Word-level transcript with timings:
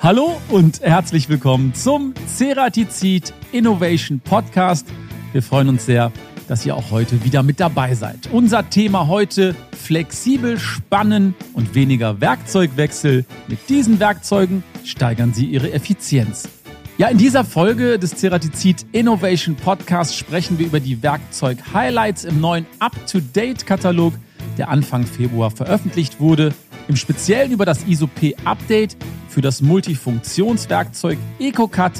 Hallo 0.00 0.40
und 0.48 0.80
herzlich 0.80 1.28
willkommen 1.28 1.74
zum 1.74 2.14
Ceratizid 2.28 3.34
Innovation 3.50 4.20
Podcast. 4.20 4.86
Wir 5.32 5.42
freuen 5.42 5.70
uns 5.70 5.86
sehr, 5.86 6.12
dass 6.46 6.64
ihr 6.64 6.76
auch 6.76 6.92
heute 6.92 7.24
wieder 7.24 7.42
mit 7.42 7.58
dabei 7.58 7.96
seid. 7.96 8.28
Unser 8.30 8.70
Thema 8.70 9.08
heute 9.08 9.56
flexibel 9.76 10.56
spannen 10.56 11.34
und 11.52 11.74
weniger 11.74 12.20
Werkzeugwechsel. 12.20 13.24
Mit 13.48 13.58
diesen 13.68 13.98
Werkzeugen 13.98 14.62
steigern 14.84 15.34
Sie 15.34 15.46
Ihre 15.46 15.72
Effizienz. 15.72 16.48
Ja, 16.96 17.08
in 17.08 17.18
dieser 17.18 17.44
Folge 17.44 17.98
des 17.98 18.14
Ceratizid 18.14 18.86
Innovation 18.92 19.56
Podcast 19.56 20.16
sprechen 20.16 20.60
wir 20.60 20.66
über 20.66 20.78
die 20.78 21.02
Werkzeug-Highlights 21.02 22.24
im 22.24 22.40
neuen 22.40 22.66
Up-to-Date-Katalog, 22.78 24.14
der 24.58 24.68
Anfang 24.68 25.04
Februar 25.04 25.50
veröffentlicht 25.50 26.20
wurde. 26.20 26.54
Im 26.86 26.94
Speziellen 26.94 27.50
über 27.50 27.66
das 27.66 27.84
ISO-P-Update 27.84 28.96
für 29.28 29.40
das 29.40 29.62
Multifunktionswerkzeug 29.62 31.18
EcoCut 31.38 31.92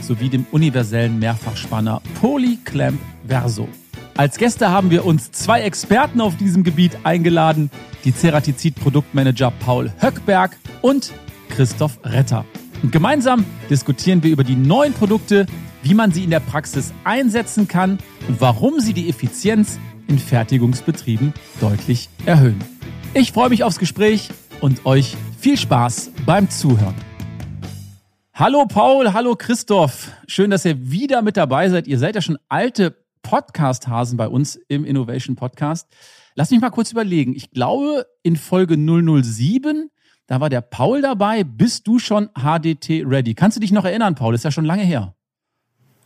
sowie 0.00 0.28
dem 0.28 0.46
universellen 0.52 1.18
Mehrfachspanner 1.18 2.00
PolyClamp 2.20 2.98
Verso. 3.26 3.68
Als 4.16 4.38
Gäste 4.38 4.70
haben 4.70 4.90
wir 4.90 5.04
uns 5.04 5.30
zwei 5.32 5.60
Experten 5.62 6.20
auf 6.20 6.36
diesem 6.36 6.64
Gebiet 6.64 6.96
eingeladen, 7.04 7.70
die 8.04 8.12
Ceratizid-Produktmanager 8.12 9.50
Paul 9.50 9.92
Höckberg 10.00 10.56
und 10.80 11.12
Christoph 11.50 11.98
Retter. 12.02 12.44
Und 12.82 12.92
gemeinsam 12.92 13.44
diskutieren 13.68 14.22
wir 14.22 14.30
über 14.30 14.44
die 14.44 14.56
neuen 14.56 14.92
Produkte, 14.92 15.46
wie 15.82 15.94
man 15.94 16.12
sie 16.12 16.24
in 16.24 16.30
der 16.30 16.40
Praxis 16.40 16.92
einsetzen 17.04 17.68
kann 17.68 17.98
und 18.28 18.40
warum 18.40 18.80
sie 18.80 18.92
die 18.92 19.08
Effizienz 19.08 19.78
in 20.08 20.18
Fertigungsbetrieben 20.18 21.34
deutlich 21.60 22.08
erhöhen. 22.24 22.62
Ich 23.12 23.32
freue 23.32 23.50
mich 23.50 23.64
aufs 23.64 23.78
Gespräch 23.78 24.30
und 24.60 24.86
euch 24.86 25.16
viel 25.46 25.56
Spaß 25.56 26.10
beim 26.26 26.50
Zuhören. 26.50 26.96
Hallo 28.34 28.66
Paul, 28.66 29.12
hallo 29.12 29.36
Christoph. 29.36 30.10
Schön, 30.26 30.50
dass 30.50 30.64
ihr 30.64 30.90
wieder 30.90 31.22
mit 31.22 31.36
dabei 31.36 31.68
seid. 31.68 31.86
Ihr 31.86 32.00
seid 32.00 32.16
ja 32.16 32.20
schon 32.20 32.36
alte 32.48 32.96
Podcast-Hasen 33.22 34.16
bei 34.16 34.26
uns 34.26 34.56
im 34.66 34.84
Innovation 34.84 35.36
Podcast. 35.36 35.86
Lass 36.34 36.50
mich 36.50 36.60
mal 36.60 36.70
kurz 36.70 36.90
überlegen. 36.90 37.32
Ich 37.36 37.52
glaube, 37.52 38.06
in 38.24 38.34
Folge 38.34 38.74
007, 38.76 39.88
da 40.26 40.40
war 40.40 40.50
der 40.50 40.62
Paul 40.62 41.00
dabei. 41.00 41.44
Bist 41.44 41.86
du 41.86 42.00
schon 42.00 42.28
HDT 42.36 43.04
ready? 43.06 43.34
Kannst 43.34 43.56
du 43.56 43.60
dich 43.60 43.70
noch 43.70 43.84
erinnern, 43.84 44.16
Paul? 44.16 44.32
Das 44.32 44.40
ist 44.40 44.46
ja 44.46 44.50
schon 44.50 44.64
lange 44.64 44.82
her. 44.82 45.14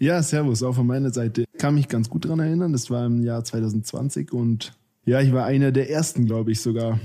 Ja, 0.01 0.23
servus, 0.23 0.63
auch 0.63 0.75
von 0.75 0.87
meiner 0.87 1.15
Seite. 1.15 1.47
Kann 1.57 1.77
mich 1.77 1.89
ganz 1.89 2.11
gut 2.11 2.27
daran 2.27 2.41
erinnern. 2.41 2.75
Das 2.75 2.91
war 2.91 3.07
im 3.07 3.23
Jahr 3.23 3.43
2020 3.43 4.35
und 4.35 4.75
ja, 5.07 5.23
ich 5.23 5.33
war 5.33 5.47
einer 5.47 5.73
der 5.73 5.89
ersten, 5.89 6.27
glaube 6.27 6.53
ich 6.53 6.61
sogar. 6.61 7.01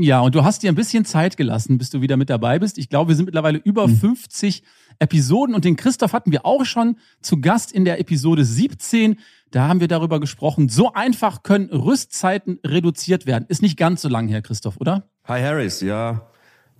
Ja, 0.00 0.20
und 0.20 0.36
du 0.36 0.44
hast 0.44 0.62
dir 0.62 0.70
ein 0.70 0.76
bisschen 0.76 1.04
Zeit 1.04 1.36
gelassen, 1.36 1.76
bis 1.76 1.90
du 1.90 2.00
wieder 2.00 2.16
mit 2.16 2.30
dabei 2.30 2.60
bist. 2.60 2.78
Ich 2.78 2.88
glaube, 2.88 3.08
wir 3.08 3.16
sind 3.16 3.24
mittlerweile 3.24 3.58
über 3.58 3.86
hm. 3.86 3.96
50 3.96 4.62
Episoden 5.00 5.56
und 5.56 5.64
den 5.64 5.74
Christoph 5.74 6.12
hatten 6.12 6.30
wir 6.30 6.46
auch 6.46 6.64
schon 6.64 6.98
zu 7.20 7.40
Gast 7.40 7.72
in 7.72 7.84
der 7.84 7.98
Episode 7.98 8.44
17. 8.44 9.18
Da 9.50 9.66
haben 9.66 9.80
wir 9.80 9.88
darüber 9.88 10.20
gesprochen. 10.20 10.68
So 10.68 10.92
einfach 10.92 11.42
können 11.42 11.68
Rüstzeiten 11.70 12.60
reduziert 12.64 13.26
werden. 13.26 13.46
Ist 13.48 13.60
nicht 13.60 13.76
ganz 13.76 14.02
so 14.02 14.08
lang 14.08 14.28
her, 14.28 14.40
Christoph, 14.40 14.76
oder? 14.76 15.08
Hi 15.24 15.42
Harris, 15.42 15.80
ja, 15.80 16.30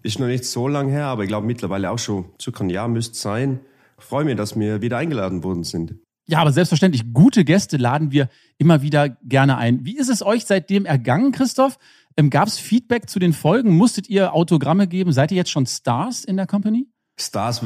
ist 0.05 0.20
noch 0.20 0.28
nicht 0.28 0.44
so 0.44 0.69
lang 0.69 0.88
her, 0.88 1.06
aber 1.06 1.25
ich 1.25 1.28
glaube 1.28 1.44
mittlerweile 1.44 1.91
auch 1.91 1.98
schon 1.98 2.27
circa 2.41 2.62
ein 2.62 2.70
Jahr 2.70 2.86
müsste 2.86 3.19
sein. 3.19 3.58
Ich 3.98 4.05
freue 4.05 4.25
mich, 4.25 4.36
dass 4.36 4.56
wir 4.56 4.80
wieder 4.80 4.97
eingeladen 4.97 5.42
worden 5.42 5.64
sind. 5.64 5.97
Ja, 6.30 6.41
aber 6.41 6.53
selbstverständlich, 6.53 7.14
gute 7.14 7.42
Gäste 7.42 7.78
laden 7.78 8.12
wir 8.12 8.28
immer 8.58 8.82
wieder 8.82 9.08
gerne 9.08 9.56
ein. 9.56 9.86
Wie 9.86 9.97
ist 9.97 10.10
es 10.10 10.22
euch 10.22 10.44
seitdem 10.44 10.84
ergangen, 10.84 11.32
Christoph? 11.32 11.78
Ähm, 12.19 12.30
Gab 12.30 12.48
es 12.48 12.58
Feedback 12.58 13.08
zu 13.08 13.20
den 13.20 13.33
Folgen? 13.33 13.77
Musstet 13.77 14.08
ihr 14.08 14.34
Autogramme 14.34 14.88
geben? 14.88 15.12
Seid 15.12 15.31
ihr 15.31 15.37
jetzt 15.37 15.50
schon 15.50 15.66
Stars 15.66 16.25
in 16.25 16.37
der 16.37 16.48
Company? 16.48 16.88
Stars, 17.16 17.65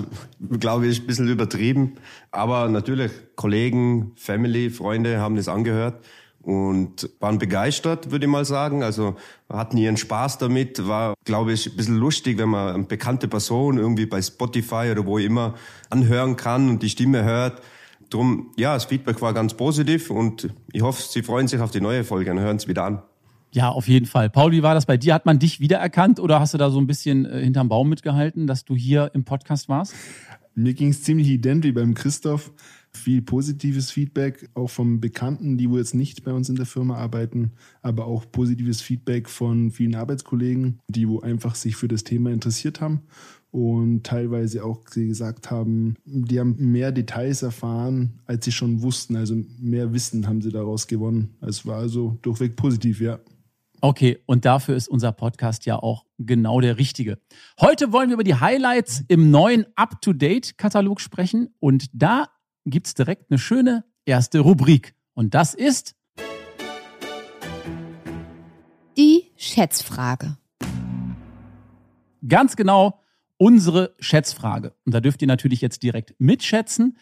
glaube 0.60 0.86
ich, 0.86 1.00
ein 1.00 1.06
bisschen 1.06 1.28
übertrieben. 1.28 1.94
Aber 2.30 2.68
natürlich, 2.68 3.10
Kollegen, 3.34 4.12
Family, 4.16 4.68
Freunde 4.68 5.20
haben 5.20 5.36
das 5.36 5.48
angehört 5.48 6.04
und 6.42 7.08
waren 7.18 7.38
begeistert, 7.38 8.10
würde 8.10 8.26
ich 8.26 8.30
mal 8.30 8.44
sagen. 8.44 8.82
Also 8.82 9.16
hatten 9.48 9.78
ihren 9.78 9.96
Spaß 9.96 10.36
damit. 10.36 10.86
War, 10.86 11.14
glaube 11.24 11.54
ich, 11.54 11.70
ein 11.70 11.76
bisschen 11.76 11.96
lustig, 11.96 12.36
wenn 12.36 12.50
man 12.50 12.74
eine 12.74 12.84
bekannte 12.84 13.28
Person 13.28 13.78
irgendwie 13.78 14.04
bei 14.04 14.20
Spotify 14.20 14.90
oder 14.90 15.06
wo 15.06 15.16
immer 15.16 15.54
anhören 15.88 16.36
kann 16.36 16.68
und 16.68 16.82
die 16.82 16.90
Stimme 16.90 17.24
hört. 17.24 17.62
Drum, 18.10 18.52
ja, 18.58 18.74
das 18.74 18.84
Feedback 18.84 19.22
war 19.22 19.32
ganz 19.32 19.54
positiv 19.54 20.10
und 20.10 20.50
ich 20.72 20.82
hoffe, 20.82 21.00
Sie 21.00 21.22
freuen 21.22 21.48
sich 21.48 21.60
auf 21.60 21.70
die 21.70 21.80
neue 21.80 22.04
Folge 22.04 22.30
und 22.30 22.40
hören 22.40 22.58
es 22.58 22.68
wieder 22.68 22.84
an. 22.84 23.02
Ja, 23.52 23.68
auf 23.68 23.86
jeden 23.86 24.06
Fall. 24.06 24.30
Paul, 24.30 24.52
wie 24.52 24.62
war 24.62 24.74
das 24.74 24.86
bei 24.86 24.96
dir? 24.96 25.12
Hat 25.12 25.26
man 25.26 25.38
dich 25.38 25.60
wiedererkannt 25.60 26.18
oder 26.18 26.40
hast 26.40 26.54
du 26.54 26.58
da 26.58 26.70
so 26.70 26.80
ein 26.80 26.86
bisschen 26.86 27.26
äh, 27.26 27.42
hinterm 27.42 27.68
Baum 27.68 27.88
mitgehalten, 27.88 28.46
dass 28.46 28.64
du 28.64 28.74
hier 28.74 29.10
im 29.14 29.24
Podcast 29.24 29.68
warst? 29.68 29.94
Mir 30.54 30.74
ging 30.74 30.88
es 30.88 31.02
ziemlich 31.02 31.28
ident 31.28 31.64
wie 31.64 31.72
beim 31.72 31.94
Christoph. 31.94 32.52
Viel 32.94 33.22
positives 33.22 33.90
Feedback, 33.90 34.50
auch 34.54 34.68
von 34.68 35.00
Bekannten, 35.00 35.56
die 35.56 35.70
wo 35.70 35.78
jetzt 35.78 35.94
nicht 35.94 36.24
bei 36.24 36.32
uns 36.32 36.50
in 36.50 36.56
der 36.56 36.66
Firma 36.66 36.96
arbeiten, 36.96 37.52
aber 37.80 38.06
auch 38.06 38.30
positives 38.30 38.82
Feedback 38.82 39.30
von 39.30 39.70
vielen 39.70 39.94
Arbeitskollegen, 39.94 40.78
die 40.88 41.08
wo 41.08 41.20
einfach 41.20 41.54
sich 41.54 41.76
für 41.76 41.88
das 41.88 42.04
Thema 42.04 42.30
interessiert 42.30 42.82
haben 42.82 43.02
und 43.50 44.04
teilweise 44.04 44.64
auch 44.64 44.84
gesagt 44.84 45.50
haben, 45.50 45.96
die 46.04 46.40
haben 46.40 46.56
mehr 46.58 46.90
Details 46.90 47.42
erfahren, 47.42 48.20
als 48.26 48.46
sie 48.46 48.52
schon 48.52 48.82
wussten. 48.82 49.14
Also 49.14 49.36
mehr 49.58 49.92
Wissen 49.92 50.26
haben 50.26 50.40
sie 50.40 50.50
daraus 50.50 50.86
gewonnen. 50.86 51.34
Es 51.42 51.64
war 51.66 51.78
also 51.78 52.18
durchweg 52.22 52.56
positiv, 52.56 53.00
ja. 53.00 53.20
Okay, 53.84 54.22
und 54.26 54.44
dafür 54.44 54.76
ist 54.76 54.86
unser 54.86 55.10
Podcast 55.10 55.66
ja 55.66 55.76
auch 55.76 56.06
genau 56.16 56.60
der 56.60 56.78
richtige. 56.78 57.18
Heute 57.60 57.90
wollen 57.92 58.10
wir 58.10 58.14
über 58.14 58.22
die 58.22 58.36
Highlights 58.36 59.02
im 59.08 59.32
neuen 59.32 59.66
Up-to-Date-Katalog 59.74 61.00
sprechen 61.00 61.52
und 61.58 61.86
da 61.92 62.28
gibt 62.64 62.86
es 62.86 62.94
direkt 62.94 63.32
eine 63.32 63.40
schöne 63.40 63.84
erste 64.04 64.38
Rubrik. 64.38 64.94
Und 65.14 65.34
das 65.34 65.54
ist 65.54 65.96
die 68.96 69.32
Schätzfrage. 69.36 70.36
Ganz 72.28 72.54
genau 72.54 73.00
unsere 73.36 73.96
Schätzfrage. 73.98 74.76
Und 74.86 74.94
da 74.94 75.00
dürft 75.00 75.22
ihr 75.22 75.28
natürlich 75.28 75.60
jetzt 75.60 75.82
direkt 75.82 76.14
mitschätzen. 76.20 76.98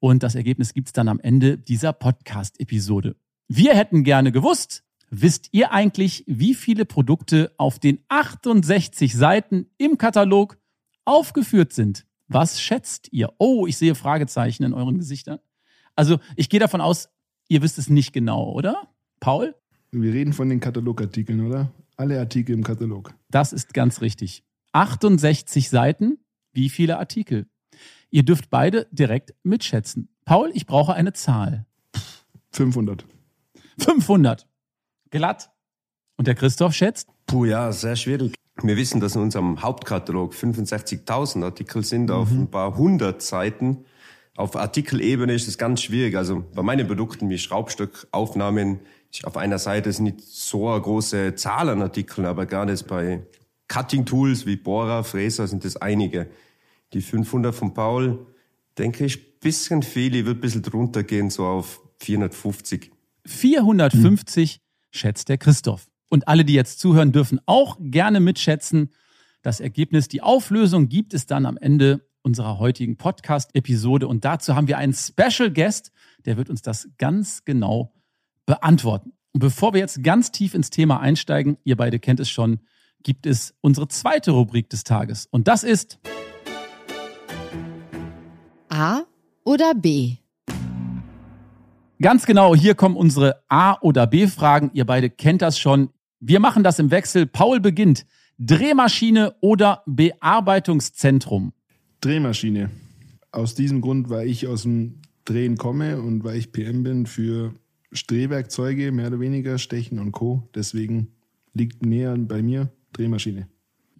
Und 0.00 0.22
das 0.22 0.36
Ergebnis 0.36 0.72
gibt 0.72 0.88
es 0.88 0.94
dann 0.94 1.08
am 1.08 1.20
Ende 1.20 1.58
dieser 1.58 1.92
Podcast-Episode. 1.92 3.14
Wir 3.46 3.74
hätten 3.74 4.04
gerne 4.04 4.32
gewusst, 4.32 4.84
Wisst 5.16 5.50
ihr 5.52 5.70
eigentlich, 5.70 6.24
wie 6.26 6.54
viele 6.54 6.84
Produkte 6.84 7.52
auf 7.56 7.78
den 7.78 8.00
68 8.08 9.14
Seiten 9.14 9.70
im 9.78 9.96
Katalog 9.96 10.58
aufgeführt 11.04 11.72
sind? 11.72 12.04
Was 12.26 12.60
schätzt 12.60 13.12
ihr? 13.12 13.32
Oh, 13.38 13.68
ich 13.68 13.76
sehe 13.76 13.94
Fragezeichen 13.94 14.64
in 14.64 14.74
euren 14.74 14.98
Gesichtern. 14.98 15.38
Also, 15.94 16.18
ich 16.34 16.48
gehe 16.48 16.58
davon 16.58 16.80
aus, 16.80 17.10
ihr 17.46 17.62
wisst 17.62 17.78
es 17.78 17.88
nicht 17.88 18.12
genau, 18.12 18.50
oder? 18.50 18.88
Paul? 19.20 19.54
Wir 19.92 20.12
reden 20.12 20.32
von 20.32 20.48
den 20.48 20.58
Katalogartikeln, 20.58 21.46
oder? 21.46 21.70
Alle 21.96 22.18
Artikel 22.18 22.52
im 22.52 22.64
Katalog. 22.64 23.14
Das 23.30 23.52
ist 23.52 23.72
ganz 23.72 24.00
richtig. 24.00 24.42
68 24.72 25.70
Seiten, 25.70 26.18
wie 26.52 26.68
viele 26.68 26.98
Artikel? 26.98 27.46
Ihr 28.10 28.24
dürft 28.24 28.50
beide 28.50 28.88
direkt 28.90 29.32
mitschätzen. 29.44 30.08
Paul, 30.24 30.50
ich 30.54 30.66
brauche 30.66 30.94
eine 30.94 31.12
Zahl. 31.12 31.66
500. 32.50 33.06
500 33.78 34.48
glatt. 35.14 35.50
Und 36.16 36.26
der 36.26 36.34
Christoph 36.34 36.74
schätzt? 36.74 37.08
Puh, 37.26 37.44
ja, 37.44 37.72
sehr 37.72 37.96
schwierig. 37.96 38.34
Wir 38.62 38.76
wissen, 38.76 39.00
dass 39.00 39.16
in 39.16 39.22
unserem 39.22 39.62
Hauptkatalog 39.62 40.32
65.000 40.32 41.44
Artikel 41.44 41.84
sind 41.84 42.10
auf 42.10 42.30
mhm. 42.30 42.42
ein 42.42 42.50
paar 42.50 42.76
hundert 42.76 43.22
Seiten. 43.22 43.84
Auf 44.36 44.56
Artikelebene 44.56 45.32
ist 45.32 45.48
es 45.48 45.58
ganz 45.58 45.82
schwierig. 45.82 46.16
Also 46.16 46.44
bei 46.54 46.62
meinen 46.62 46.86
Produkten 46.86 47.30
wie 47.30 47.38
Schraubstockaufnahmen 47.38 48.80
auf 49.22 49.36
einer 49.36 49.58
Seite 49.58 49.88
ist 49.90 50.00
nicht 50.00 50.20
so 50.20 50.68
eine 50.68 50.80
große 50.80 51.36
Zahl 51.36 51.68
an 51.68 51.82
Artikeln, 51.82 52.26
aber 52.26 52.46
gerade 52.46 52.74
bei 52.88 53.24
Cutting 53.68 54.04
Tools 54.04 54.44
wie 54.46 54.56
Bohrer, 54.56 55.04
Fräser 55.04 55.46
sind 55.46 55.64
es 55.64 55.76
einige. 55.76 56.28
Die 56.92 57.00
500 57.00 57.54
von 57.54 57.74
Paul, 57.74 58.26
denke 58.76 59.04
ich, 59.04 59.38
bisschen 59.38 59.82
viel. 59.82 60.16
Ich 60.16 60.26
würde 60.26 60.38
ein 60.38 60.42
bisschen 60.42 60.62
drunter 60.62 61.04
gehen, 61.04 61.30
so 61.30 61.46
auf 61.46 61.80
450. 62.00 62.90
450 63.26 64.63
schätzt 64.94 65.28
der 65.28 65.38
Christoph. 65.38 65.88
Und 66.10 66.28
alle, 66.28 66.44
die 66.44 66.54
jetzt 66.54 66.78
zuhören, 66.80 67.12
dürfen 67.12 67.40
auch 67.46 67.76
gerne 67.80 68.20
mitschätzen. 68.20 68.90
Das 69.42 69.60
Ergebnis, 69.60 70.08
die 70.08 70.22
Auflösung 70.22 70.88
gibt 70.88 71.14
es 71.14 71.26
dann 71.26 71.46
am 71.46 71.56
Ende 71.56 72.06
unserer 72.22 72.58
heutigen 72.58 72.96
Podcast-Episode. 72.96 74.06
Und 74.08 74.24
dazu 74.24 74.54
haben 74.54 74.68
wir 74.68 74.78
einen 74.78 74.94
Special 74.94 75.50
Guest, 75.50 75.92
der 76.24 76.36
wird 76.36 76.48
uns 76.48 76.62
das 76.62 76.88
ganz 76.98 77.44
genau 77.44 77.92
beantworten. 78.46 79.12
Und 79.32 79.40
bevor 79.40 79.72
wir 79.74 79.80
jetzt 79.80 80.02
ganz 80.02 80.30
tief 80.30 80.54
ins 80.54 80.70
Thema 80.70 81.00
einsteigen, 81.00 81.58
ihr 81.64 81.76
beide 81.76 81.98
kennt 81.98 82.20
es 82.20 82.30
schon, 82.30 82.60
gibt 83.02 83.26
es 83.26 83.54
unsere 83.60 83.88
zweite 83.88 84.30
Rubrik 84.30 84.70
des 84.70 84.84
Tages. 84.84 85.26
Und 85.26 85.48
das 85.48 85.64
ist 85.64 85.98
A 88.68 89.02
oder 89.44 89.74
B? 89.74 90.16
Ganz 92.00 92.26
genau, 92.26 92.54
hier 92.54 92.74
kommen 92.74 92.96
unsere 92.96 93.42
A- 93.48 93.78
oder 93.80 94.06
B-Fragen. 94.06 94.70
Ihr 94.74 94.84
beide 94.84 95.10
kennt 95.10 95.42
das 95.42 95.58
schon. 95.58 95.90
Wir 96.20 96.40
machen 96.40 96.64
das 96.64 96.78
im 96.78 96.90
Wechsel. 96.90 97.26
Paul 97.26 97.60
beginnt. 97.60 98.04
Drehmaschine 98.38 99.36
oder 99.40 99.82
Bearbeitungszentrum? 99.86 101.52
Drehmaschine. 102.00 102.70
Aus 103.30 103.54
diesem 103.54 103.80
Grund, 103.80 104.10
weil 104.10 104.28
ich 104.28 104.48
aus 104.48 104.62
dem 104.62 105.02
Drehen 105.24 105.56
komme 105.56 106.00
und 106.00 106.24
weil 106.24 106.36
ich 106.36 106.52
PM 106.52 106.82
bin 106.82 107.06
für 107.06 107.54
Drehwerkzeuge, 108.06 108.90
mehr 108.90 109.06
oder 109.06 109.20
weniger, 109.20 109.58
Stechen 109.58 109.98
und 109.98 110.12
Co. 110.12 110.48
Deswegen 110.54 111.12
liegt 111.52 111.86
näher 111.86 112.16
bei 112.18 112.42
mir 112.42 112.70
Drehmaschine. 112.92 113.48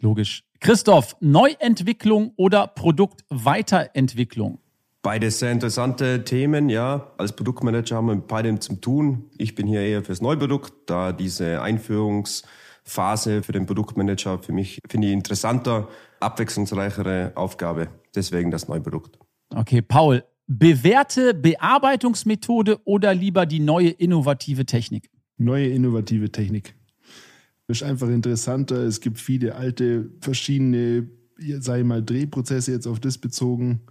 Logisch. 0.00 0.42
Christoph, 0.60 1.16
Neuentwicklung 1.20 2.32
oder 2.36 2.66
Produktweiterentwicklung? 2.66 4.58
Beides 5.04 5.38
sehr 5.38 5.52
interessante 5.52 6.24
Themen, 6.24 6.70
ja. 6.70 7.12
Als 7.18 7.36
Produktmanager 7.36 7.96
haben 7.96 8.06
wir 8.06 8.14
mit 8.14 8.26
beidem 8.26 8.62
zu 8.62 8.76
tun. 8.76 9.26
Ich 9.36 9.54
bin 9.54 9.66
hier 9.66 9.82
eher 9.82 10.02
fürs 10.02 10.22
Neuprodukt, 10.22 10.72
da 10.86 11.12
diese 11.12 11.60
Einführungsphase 11.60 13.42
für 13.42 13.52
den 13.52 13.66
Produktmanager 13.66 14.38
für 14.38 14.52
mich, 14.52 14.80
finde 14.88 15.08
ich, 15.08 15.12
interessanter, 15.12 15.88
abwechslungsreichere 16.20 17.32
Aufgabe. 17.34 17.88
Deswegen 18.14 18.50
das 18.50 18.66
Neuprodukt. 18.66 19.18
Okay, 19.54 19.82
Paul, 19.82 20.24
bewährte 20.46 21.34
Bearbeitungsmethode 21.34 22.78
oder 22.84 23.12
lieber 23.12 23.44
die 23.44 23.60
neue 23.60 23.90
innovative 23.90 24.64
Technik? 24.64 25.10
Neue 25.36 25.68
innovative 25.68 26.32
Technik. 26.32 26.76
Ist 27.68 27.82
einfach 27.82 28.08
interessanter. 28.08 28.76
Es 28.76 29.02
gibt 29.02 29.20
viele 29.20 29.54
alte, 29.54 30.08
verschiedene, 30.22 31.10
sei 31.36 31.82
mal 31.82 32.02
Drehprozesse 32.02 32.72
jetzt 32.72 32.86
auf 32.86 33.00
das 33.00 33.18
bezogen. 33.18 33.82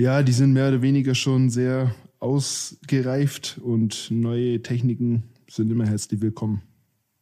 Ja, 0.00 0.22
die 0.22 0.30
sind 0.30 0.52
mehr 0.52 0.68
oder 0.68 0.80
weniger 0.80 1.16
schon 1.16 1.50
sehr 1.50 1.92
ausgereift 2.20 3.58
und 3.60 4.12
neue 4.12 4.62
Techniken 4.62 5.24
sind 5.50 5.72
immer 5.72 5.86
herzlich 5.86 6.20
willkommen. 6.20 6.62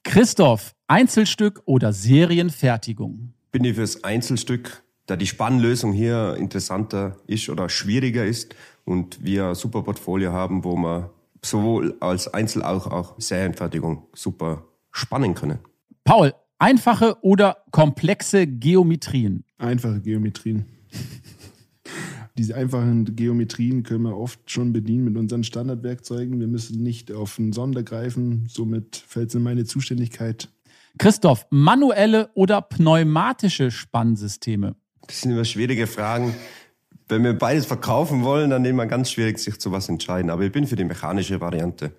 Christoph, 0.05 0.75
Einzelstück 0.87 1.63
oder 1.65 1.95
Serienfertigung? 1.95 3.33
Bin 3.51 3.65
ich 3.65 3.77
fürs 3.77 4.05
Einzelstück, 4.05 4.83
da 5.07 5.17
die 5.17 5.27
Spannlösung 5.27 5.95
hier 5.95 6.37
interessanter 6.39 7.17
ist 7.27 7.49
oder 7.49 7.71
schwieriger 7.71 8.27
ist 8.27 8.55
und 8.85 9.25
wir 9.25 9.47
ein 9.47 9.55
super 9.55 9.81
Portfolio 9.83 10.33
haben, 10.33 10.63
wo 10.63 10.77
man 10.77 11.09
sowohl 11.43 11.97
als 12.01 12.29
Einzel- 12.29 12.63
auch, 12.63 12.89
auch 12.89 13.19
Serienfertigung 13.19 14.03
super 14.13 14.67
spannen 14.93 15.35
können. 15.35 15.61
Paul, 16.05 16.35
einfache 16.59 17.17
oder 17.23 17.57
komplexe 17.71 18.47
Geometrien? 18.47 19.45
Einfache 19.57 20.03
Geometrien. 20.03 20.67
Diese 22.39 22.55
einfachen 22.55 23.17
Geometrien 23.17 23.83
können 23.83 24.03
wir 24.03 24.17
oft 24.17 24.51
schon 24.51 24.73
bedienen 24.73 25.05
mit 25.05 25.17
unseren 25.17 25.43
Standardwerkzeugen. 25.43 26.39
Wir 26.39 26.49
müssen 26.49 26.83
nicht 26.83 27.11
auf 27.11 27.39
einen 27.39 27.55
Sonder 27.55 27.83
greifen. 27.83 28.47
Somit 28.49 28.97
fällt 28.97 29.31
es 29.31 29.35
in 29.35 29.43
meine 29.43 29.65
Zuständigkeit. 29.65 30.51
Christoph, 30.99 31.47
manuelle 31.51 32.31
oder 32.35 32.61
pneumatische 32.61 33.71
Spannsysteme? 33.71 34.77
Das 35.07 35.23
sind 35.23 35.33
immer 35.33 35.45
schwierige 35.45 35.87
Fragen. 35.87 36.35
Wenn 37.09 37.25
wir 37.25 37.33
beides 37.33 37.65
verkaufen 37.65 38.23
wollen, 38.23 38.51
dann 38.51 38.63
nehmen 38.63 38.77
wir 38.79 38.87
ganz 38.87 39.11
schwierig, 39.11 39.39
sich 39.39 39.59
zu 39.59 39.73
was 39.73 39.89
entscheiden. 39.89 40.31
Aber 40.31 40.43
ich 40.43 40.53
bin 40.53 40.67
für 40.67 40.77
die 40.77 40.85
mechanische 40.85 41.41
Variante. 41.41 41.93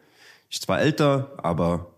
Ist 0.52 0.64
zwar 0.64 0.82
älter, 0.82 1.32
aber 1.42 1.94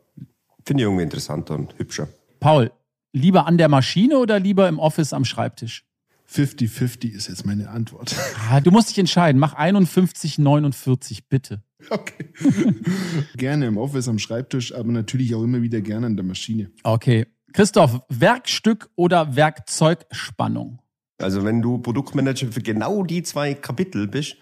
finde 0.65 0.83
ich 0.83 0.87
irgendwie 0.87 1.03
interessanter 1.03 1.55
und 1.55 1.77
hübscher. 1.77 2.07
Paul, 2.39 2.71
lieber 3.11 3.47
an 3.47 3.57
der 3.57 3.67
Maschine 3.67 4.17
oder 4.17 4.39
lieber 4.39 4.69
im 4.69 4.79
Office 4.79 5.11
am 5.11 5.25
Schreibtisch? 5.25 5.83
50-50 6.31 7.11
ist 7.15 7.27
jetzt 7.27 7.45
meine 7.45 7.69
Antwort. 7.69 8.15
Ah, 8.51 8.61
du 8.61 8.71
musst 8.71 8.89
dich 8.89 8.97
entscheiden. 8.97 9.39
Mach 9.39 9.53
51, 9.53 10.39
49, 10.39 11.27
bitte. 11.27 11.61
Okay. 11.89 12.29
gerne 13.35 13.67
im 13.67 13.77
Office 13.77 14.07
am 14.07 14.17
Schreibtisch, 14.17 14.73
aber 14.73 14.91
natürlich 14.91 15.35
auch 15.35 15.43
immer 15.43 15.61
wieder 15.61 15.81
gerne 15.81 16.07
an 16.07 16.15
der 16.15 16.25
Maschine. 16.25 16.71
Okay. 16.83 17.27
Christoph, 17.53 18.01
Werkstück 18.09 18.89
oder 18.95 19.35
Werkzeugspannung? 19.35 20.81
Also 21.19 21.43
wenn 21.43 21.61
du 21.61 21.77
Produktmanager 21.77 22.51
für 22.51 22.61
genau 22.61 23.03
die 23.03 23.21
zwei 23.23 23.53
Kapitel 23.53 24.07
bist, 24.07 24.37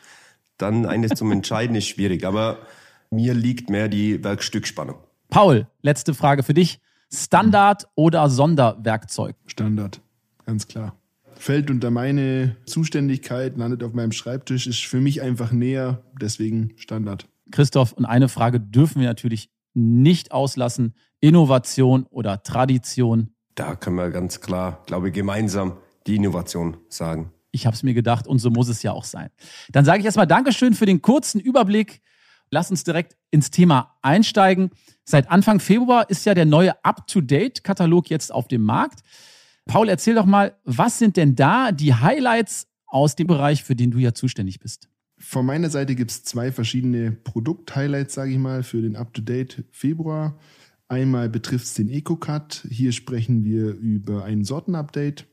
dann 0.58 0.86
eines 0.86 1.12
zum 1.12 1.32
Entscheiden 1.32 1.76
ist 1.76 1.88
schwierig. 1.88 2.26
Aber 2.26 2.60
mir 3.10 3.34
liegt 3.34 3.70
mehr 3.70 3.88
die 3.88 4.24
Werkstückspannung. 4.24 4.96
Paul, 5.30 5.68
letzte 5.82 6.14
Frage 6.14 6.44
für 6.44 6.54
dich. 6.54 6.80
Standard 7.12 7.88
oder 7.96 8.30
Sonderwerkzeug? 8.30 9.36
Standard, 9.48 10.02
ganz 10.46 10.68
klar. 10.68 10.96
Fällt 11.40 11.70
unter 11.70 11.92
meine 11.92 12.56
Zuständigkeit, 12.66 13.58
landet 13.58 13.84
auf 13.84 13.94
meinem 13.94 14.12
Schreibtisch, 14.12 14.68
ist 14.68 14.86
für 14.86 15.00
mich 15.00 15.22
einfach 15.22 15.52
näher, 15.52 16.04
deswegen 16.20 16.74
Standard. 16.78 17.28
Christoph, 17.52 17.94
und 17.94 18.06
eine 18.06 18.30
Frage 18.30 18.60
dürfen 18.60 19.02
wir 19.02 19.08
natürlich 19.08 19.50
nicht 19.74 20.32
auslassen. 20.32 20.96
Innovation 21.20 22.06
oder 22.10 22.44
Tradition? 22.44 23.34
Da 23.56 23.76
können 23.76 23.96
wir 23.96 24.10
ganz 24.10 24.42
klar, 24.42 24.84
glaube 24.86 25.10
ich, 25.10 25.14
gemeinsam 25.14 25.78
die 26.06 26.16
Innovation 26.16 26.78
sagen. 26.90 27.32
Ich 27.52 27.66
habe 27.66 27.76
es 27.76 27.84
mir 27.84 27.94
gedacht 27.94 28.28
und 28.28 28.40
so 28.40 28.50
muss 28.50 28.70
es 28.70 28.84
ja 28.84 28.92
auch 28.92 29.04
sein. 29.04 29.30
Dann 29.70 29.86
sage 29.86 30.00
ich 30.00 30.06
erstmal 30.06 30.28
Dankeschön 30.28 30.74
für 30.74 30.86
den 30.86 31.02
kurzen 31.02 31.40
Überblick. 31.40 32.02
Lass 32.50 32.72
uns 32.72 32.84
direkt 32.84 33.18
ins 33.32 33.52
Thema 33.52 33.98
einsteigen. 34.02 34.70
Seit 35.06 35.30
Anfang 35.32 35.60
Februar 35.60 36.10
ist 36.10 36.26
ja 36.26 36.34
der 36.34 36.46
neue 36.46 36.84
Up-to-Date-Katalog 36.84 38.10
jetzt 38.10 38.32
auf 38.32 38.48
dem 38.48 38.62
Markt. 38.64 39.02
Paul, 39.68 39.90
erzähl 39.90 40.16
doch 40.16 40.26
mal, 40.26 40.56
was 40.64 40.98
sind 40.98 41.18
denn 41.18 41.36
da 41.36 41.72
die 41.72 41.94
Highlights 41.94 42.68
aus 42.88 43.16
dem 43.16 43.28
Bereich, 43.28 43.64
für 43.64 43.76
den 43.76 43.92
du 43.92 44.00
ja 44.00 44.14
zuständig 44.14 44.60
bist? 44.60 44.90
Von 45.20 45.46
meiner 45.46 45.70
Seite 45.70 45.96
gibt 45.96 46.12
es 46.12 46.24
zwei 46.24 46.52
verschiedene 46.52 47.12
Produkt-Highlights, 47.12 48.14
sage 48.14 48.32
ich 48.32 48.38
mal, 48.38 48.64
für 48.64 48.82
den 48.82 48.96
Up-to-Date 48.96 49.66
Februar. 49.72 50.40
Einmal 50.88 51.28
betrifft 51.30 51.66
es 51.66 51.74
den 51.74 51.90
EcoCut. 51.90 52.66
Hier 52.70 52.92
sprechen 52.92 53.44
wir 53.44 53.74
über 53.74 54.24
ein 54.24 54.44
Sortenupdate 54.44 55.26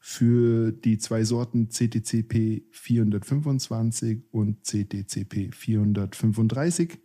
für 0.00 0.72
die 0.72 0.98
zwei 0.98 1.24
Sorten 1.24 1.68
CTCP 1.68 2.64
425 2.70 4.22
und 4.30 4.64
CTCP 4.64 5.52
435. 5.52 6.98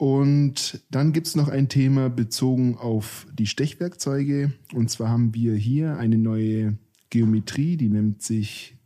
Und 0.00 0.82
dann 0.90 1.12
gibt 1.12 1.26
es 1.26 1.36
noch 1.36 1.48
ein 1.48 1.68
Thema 1.68 2.08
bezogen 2.08 2.78
auf 2.78 3.26
die 3.34 3.46
Stechwerkzeuge. 3.46 4.54
Und 4.72 4.88
zwar 4.88 5.10
haben 5.10 5.34
wir 5.34 5.54
hier 5.54 5.98
eine 5.98 6.16
neue 6.16 6.78
Geometrie, 7.10 7.76
die 7.76 7.90
nennt 7.90 8.22
sich 8.22 8.78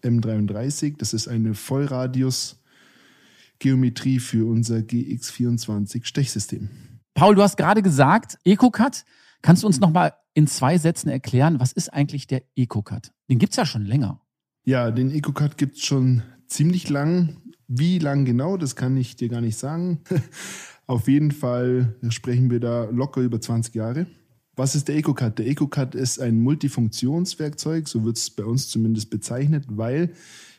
M33. 0.00 0.94
Das 0.96 1.12
ist 1.12 1.28
eine 1.28 1.52
Vollradius-Geometrie 1.52 4.20
für 4.20 4.50
unser 4.50 4.76
GX24 4.76 6.06
Stechsystem. 6.06 6.70
Paul, 7.12 7.34
du 7.34 7.42
hast 7.42 7.58
gerade 7.58 7.82
gesagt, 7.82 8.38
EcoCut. 8.44 9.04
Kannst 9.42 9.64
du 9.64 9.66
uns 9.66 9.80
nochmal 9.80 10.14
in 10.32 10.46
zwei 10.46 10.78
Sätzen 10.78 11.10
erklären, 11.10 11.60
was 11.60 11.72
ist 11.72 11.92
eigentlich 11.92 12.26
der 12.26 12.42
EcoCut? 12.56 13.12
Den 13.28 13.38
gibt 13.38 13.52
es 13.52 13.58
ja 13.58 13.66
schon 13.66 13.84
länger. 13.84 14.22
Ja, 14.64 14.90
den 14.90 15.10
EcoCut 15.10 15.58
gibt 15.58 15.76
es 15.76 15.84
schon 15.84 16.22
ziemlich 16.46 16.88
lang. 16.88 17.36
Wie 17.76 17.98
lang 17.98 18.24
genau, 18.24 18.56
das 18.56 18.76
kann 18.76 18.96
ich 18.96 19.16
dir 19.16 19.28
gar 19.28 19.40
nicht 19.40 19.58
sagen. 19.58 19.98
Auf 20.86 21.08
jeden 21.08 21.32
Fall 21.32 21.96
sprechen 22.08 22.48
wir 22.48 22.60
da 22.60 22.84
locker 22.84 23.20
über 23.20 23.40
20 23.40 23.74
Jahre. 23.74 24.06
Was 24.54 24.76
ist 24.76 24.86
der 24.86 24.94
EcoCut? 24.94 25.40
Der 25.40 25.48
EcoCut 25.48 25.96
ist 25.96 26.20
ein 26.20 26.40
Multifunktionswerkzeug, 26.40 27.88
so 27.88 28.04
wird 28.04 28.16
es 28.16 28.30
bei 28.30 28.44
uns 28.44 28.68
zumindest 28.68 29.10
bezeichnet, 29.10 29.64
weil 29.68 30.12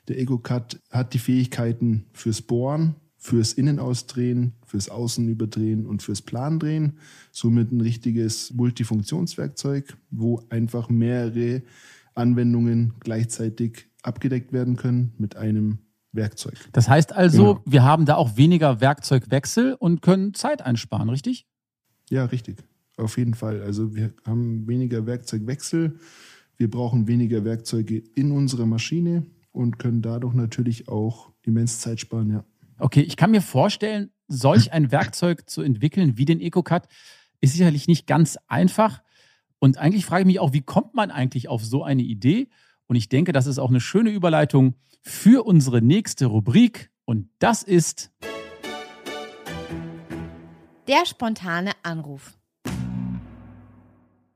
der 0.10 0.20
EcoCut 0.20 0.82
hat 0.92 1.14
die 1.14 1.20
Fähigkeiten 1.20 2.04
fürs 2.12 2.42
Bohren, 2.42 2.96
fürs 3.16 3.54
Innenausdrehen, 3.54 4.52
fürs 4.66 4.90
Außenüberdrehen 4.90 5.86
und 5.86 6.04
fürs 6.04 6.22
Plandrehen. 6.22 6.98
Somit 7.32 7.72
ein 7.72 7.80
richtiges 7.80 8.54
Multifunktionswerkzeug, 8.54 9.96
wo 10.12 10.44
einfach 10.50 10.90
mehrere 10.90 11.62
Anwendungen 12.14 12.96
gleichzeitig 13.00 13.88
abgedeckt 14.04 14.52
werden 14.52 14.76
können 14.76 15.14
mit 15.18 15.38
einem 15.38 15.80
Werkzeug. 16.16 16.56
Das 16.72 16.90
heißt 16.90 17.14
also, 17.14 17.56
genau. 17.56 17.64
wir 17.66 17.84
haben 17.84 18.06
da 18.06 18.16
auch 18.16 18.38
weniger 18.38 18.82
Werkzeugwechsel 18.82 19.74
und 19.74 20.02
können 20.02 20.34
Zeit 20.34 20.62
einsparen, 20.62 21.10
richtig? 21.10 21.46
Ja, 22.10 22.26
richtig. 22.26 22.64
Auf 22.98 23.18
jeden 23.18 23.34
Fall. 23.34 23.62
Also 23.62 23.96
wir 23.96 24.14
haben 24.26 24.68
weniger 24.68 25.06
Werkzeugwechsel. 25.06 26.00
Wir 26.58 26.72
brauchen 26.72 27.08
weniger 27.08 27.44
Werkzeuge 27.44 27.98
in 28.16 28.32
unserer 28.32 28.66
Maschine 28.66 29.26
und 29.52 29.80
können 29.80 30.02
dadurch 30.02 30.34
natürlich 30.34 30.88
auch 30.88 31.32
immens 31.44 31.80
Zeit 31.80 32.00
sparen, 32.00 32.32
ja. 32.32 32.46
Okay, 32.78 33.02
ich 33.02 33.16
kann 33.16 33.32
mir 33.32 33.42
vorstellen, 33.42 34.12
solch 34.28 34.74
ein 34.74 34.92
Werkzeug 34.92 35.50
zu 35.50 35.62
entwickeln 35.62 36.18
wie 36.18 36.26
den 36.26 36.42
EcoCut 36.42 36.84
ist 37.42 37.54
sicherlich 37.54 37.88
nicht 37.88 38.08
ganz 38.08 38.38
einfach. 38.48 39.02
Und 39.60 39.78
eigentlich 39.78 40.06
frage 40.06 40.22
ich 40.22 40.28
mich 40.28 40.40
auch, 40.40 40.54
wie 40.54 40.62
kommt 40.62 40.94
man 40.94 41.12
eigentlich 41.12 41.48
auf 41.48 41.64
so 41.64 41.84
eine 41.84 42.02
Idee? 42.02 42.50
Und 42.88 42.96
ich 42.96 43.10
denke, 43.10 43.32
das 43.32 43.48
ist 43.48 43.60
auch 43.60 43.70
eine 43.70 43.80
schöne 43.80 44.12
Überleitung 44.12 44.76
für 45.02 45.46
unsere 45.46 45.82
nächste 45.82 46.28
Rubrik. 46.28 46.92
Und 47.06 47.30
das 47.40 47.64
ist 47.64 48.12
der 50.88 51.06
spontane 51.06 51.72
Anruf. 51.84 52.38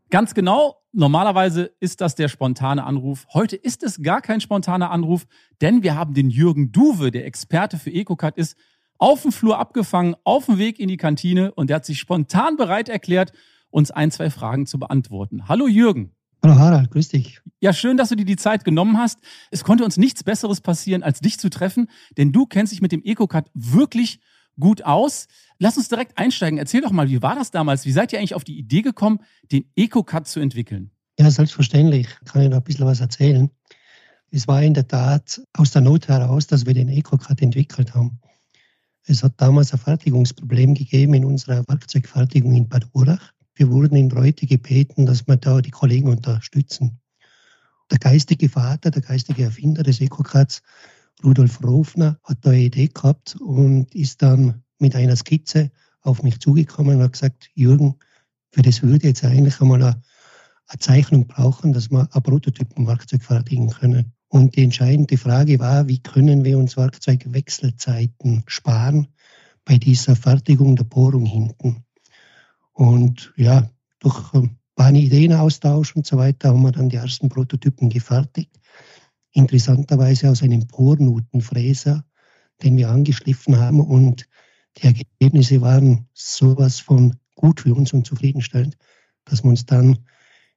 Ganz 0.09 0.33
genau. 0.33 0.75
Normalerweise 0.91 1.71
ist 1.79 2.01
das 2.01 2.15
der 2.15 2.29
spontane 2.29 2.83
Anruf. 2.83 3.27
Heute 3.31 3.55
ist 3.55 3.83
es 3.83 4.01
gar 4.01 4.21
kein 4.21 4.41
spontaner 4.41 4.89
Anruf, 4.89 5.27
denn 5.61 5.83
wir 5.83 5.95
haben 5.95 6.15
den 6.15 6.31
Jürgen 6.31 6.71
Duwe, 6.71 7.11
der 7.11 7.27
Experte 7.27 7.77
für 7.77 7.91
EcoCut 7.91 8.35
ist, 8.35 8.57
auf 8.97 9.21
dem 9.21 9.31
Flur 9.31 9.59
abgefangen, 9.59 10.15
auf 10.23 10.47
dem 10.47 10.57
Weg 10.57 10.79
in 10.79 10.87
die 10.87 10.97
Kantine 10.97 11.53
und 11.53 11.69
der 11.69 11.75
hat 11.75 11.85
sich 11.85 11.99
spontan 11.99 12.57
bereit 12.57 12.89
erklärt, 12.89 13.33
uns 13.69 13.91
ein, 13.91 14.09
zwei 14.09 14.31
Fragen 14.31 14.65
zu 14.65 14.79
beantworten. 14.79 15.47
Hallo 15.47 15.67
Jürgen. 15.67 16.15
Hallo 16.43 16.55
Harald, 16.55 16.91
grüß 16.91 17.09
dich. 17.09 17.41
Ja, 17.59 17.73
schön, 17.73 17.97
dass 17.97 18.09
du 18.09 18.15
dir 18.15 18.25
die 18.25 18.37
Zeit 18.37 18.63
genommen 18.63 18.97
hast. 18.97 19.19
Es 19.51 19.63
konnte 19.63 19.83
uns 19.83 19.97
nichts 19.97 20.23
Besseres 20.23 20.61
passieren, 20.61 21.03
als 21.03 21.19
dich 21.19 21.37
zu 21.37 21.49
treffen, 21.49 21.89
denn 22.17 22.31
du 22.31 22.45
kennst 22.45 22.71
dich 22.71 22.81
mit 22.81 22.93
dem 22.93 23.03
EcoCut 23.03 23.45
wirklich 23.53 24.21
gut 24.57 24.83
aus. 24.85 25.27
Lass 25.57 25.77
uns 25.77 25.89
direkt 25.89 26.17
einsteigen. 26.17 26.57
Erzähl 26.57 26.81
doch 26.81 26.91
mal, 26.91 27.09
wie 27.09 27.21
war 27.21 27.35
das 27.35 27.51
damals? 27.51 27.85
Wie 27.85 27.91
seid 27.91 28.13
ihr 28.13 28.19
eigentlich 28.19 28.35
auf 28.35 28.45
die 28.45 28.57
Idee 28.57 28.81
gekommen, 28.81 29.19
den 29.51 29.65
EcoCut 29.75 30.27
zu 30.27 30.39
entwickeln? 30.39 30.91
Ja, 31.19 31.29
selbstverständlich. 31.29 32.07
Kann 32.23 32.43
ich 32.43 32.49
noch 32.49 32.57
ein 32.57 32.63
bisschen 32.63 32.85
was 32.85 33.01
erzählen. 33.01 33.49
Es 34.31 34.47
war 34.47 34.61
in 34.61 34.73
der 34.73 34.87
Tat 34.87 35.41
aus 35.53 35.71
der 35.71 35.81
Not 35.81 36.07
heraus, 36.07 36.47
dass 36.47 36.65
wir 36.65 36.73
den 36.73 36.87
EcoCut 36.87 37.41
entwickelt 37.41 37.93
haben. 37.93 38.21
Es 39.05 39.23
hat 39.23 39.33
damals 39.37 39.73
ein 39.73 39.79
Fertigungsproblem 39.79 40.75
gegeben 40.75 41.15
in 41.15 41.25
unserer 41.25 41.67
Werkzeugfertigung 41.67 42.53
in 42.53 42.69
Bad 42.69 42.87
Urach. 42.93 43.33
Wir 43.59 43.69
wurden 43.69 43.97
in 43.97 44.09
Reute 44.09 44.47
gebeten, 44.47 45.05
dass 45.05 45.27
wir 45.27 45.35
da 45.35 45.59
die 45.59 45.69
Kollegen 45.69 46.07
unterstützen. 46.07 47.01
Der 47.91 47.99
geistige 47.99 48.47
Vater, 48.47 48.89
der 48.89 49.01
geistige 49.01 49.43
Erfinder 49.43 49.83
des 49.83 49.99
EcoCuts, 49.99 50.61
Rudolf 51.25 51.61
Rofner, 51.61 52.17
hat 52.23 52.37
da 52.39 52.51
eine 52.51 52.61
Idee 52.61 52.87
gehabt 52.87 53.35
und 53.35 53.93
ist 53.93 54.21
dann 54.21 54.63
mit 54.77 54.95
einer 54.95 55.17
Skizze 55.17 55.71
auf 55.99 56.23
mich 56.23 56.39
zugekommen 56.39 56.95
und 56.95 57.03
hat 57.03 57.11
gesagt, 57.11 57.49
Jürgen, 57.53 57.95
für 58.53 58.61
das 58.61 58.81
würde 58.81 59.07
jetzt 59.07 59.25
eigentlich 59.25 59.59
einmal 59.59 59.83
eine, 59.83 60.01
eine 60.67 60.79
Zeichnung 60.79 61.27
brauchen, 61.27 61.73
dass 61.73 61.91
wir 61.91 62.07
ein 62.09 62.23
Prototypenwerkzeug 62.23 63.23
fertigen 63.23 63.71
können. 63.71 64.13
Und 64.29 64.55
die 64.55 64.63
entscheidende 64.63 65.17
Frage 65.17 65.59
war, 65.59 65.89
wie 65.89 65.99
können 66.01 66.45
wir 66.45 66.57
uns 66.57 66.77
Werkzeugwechselzeiten 66.77 68.43
sparen 68.47 69.09
bei 69.65 69.77
dieser 69.77 70.15
Fertigung 70.15 70.77
der 70.77 70.85
Bohrung 70.85 71.25
hinten. 71.25 71.83
Und 72.79 73.33
ja, 73.35 73.69
durch 73.99 74.33
ein 74.33 74.57
paar 74.73 74.93
Ideenaustausch 74.93 75.97
und 75.97 76.05
so 76.05 76.15
weiter 76.15 76.47
haben 76.47 76.61
wir 76.61 76.71
dann 76.71 76.87
die 76.87 76.95
ersten 76.95 77.27
Prototypen 77.27 77.89
gefertigt. 77.89 78.57
Interessanterweise 79.33 80.29
aus 80.29 80.41
einem 80.43 80.65
Bohrnutenfräser, 80.65 82.05
den 82.63 82.77
wir 82.77 82.89
angeschliffen 82.89 83.59
haben. 83.59 83.81
Und 83.81 84.29
die 84.77 84.83
Ergebnisse 84.83 85.59
waren 85.59 86.07
sowas 86.13 86.79
von 86.79 87.17
gut 87.35 87.59
für 87.59 87.75
uns 87.75 87.91
und 87.91 88.07
zufriedenstellend, 88.07 88.77
dass 89.25 89.43
wir 89.43 89.49
uns 89.49 89.65
dann 89.65 89.99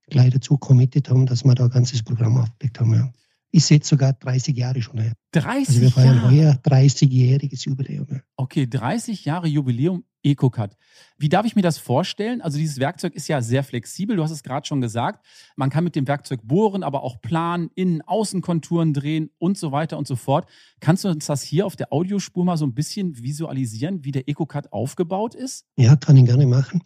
gleich 0.07 0.33
dazu 0.33 0.57
committed 0.57 1.11
haben, 1.11 1.27
dass 1.27 1.43
wir 1.43 1.57
da 1.57 1.65
ein 1.65 1.71
ganzes 1.71 2.05
Programm 2.05 2.37
aufgelegt 2.37 2.79
haben. 2.79 2.95
Ja 2.95 3.13
ist 3.53 3.69
jetzt 3.69 3.87
sogar 3.87 4.15
30 4.15 4.57
Jahre 4.57 4.81
schon 4.81 4.99
her. 4.99 5.13
30 5.33 5.69
also 5.69 5.81
wir 5.83 5.91
feiern 5.91 6.17
Jahre? 6.17 6.31
heuer 6.31 6.53
30-jähriges 6.65 7.67
Jubiläum. 7.67 8.07
Okay, 8.37 8.67
30 8.67 9.27
Jahre 9.27 9.47
Jubiläum 9.47 10.05
EcoCut. 10.23 10.71
Wie 11.19 11.29
darf 11.29 11.45
ich 11.45 11.55
mir 11.55 11.63
das 11.63 11.79
vorstellen? 11.79 12.41
Also 12.41 12.57
dieses 12.57 12.79
Werkzeug 12.79 13.15
ist 13.15 13.29
ja 13.29 13.43
sehr 13.43 13.63
flexibel, 13.63 14.17
du 14.17 14.23
hast 14.23 14.31
es 14.31 14.43
gerade 14.43 14.67
schon 14.67 14.81
gesagt. 14.81 15.25
Man 15.57 15.69
kann 15.69 15.85
mit 15.85 15.97
dem 15.97 16.09
Werkzeug 16.09 16.41
bohren, 16.45 16.83
aber 16.83 17.03
auch 17.03 17.21
planen, 17.21 17.71
Innen-, 17.75 18.03
Außenkonturen 18.03 18.95
drehen 18.95 19.31
und 19.39 19.59
so 19.59 19.71
weiter 19.73 19.99
und 19.99 20.07
so 20.07 20.17
fort. 20.17 20.49
Kannst 20.81 21.05
du 21.05 21.09
uns 21.09 21.27
das 21.27 21.43
hier 21.43 21.67
auf 21.67 21.77
der 21.77 21.93
Audiospur 21.93 22.45
mal 22.45 22.57
so 22.57 22.65
ein 22.65 22.75
bisschen 22.75 23.23
visualisieren, 23.23 24.05
wie 24.05 24.13
der 24.13 24.29
EcoCut 24.29 24.73
aufgebaut 24.73 25.35
ist? 25.35 25.67
Ja, 25.77 25.97
kann 25.97 26.17
ich 26.17 26.25
gerne 26.25 26.47
machen. 26.47 26.83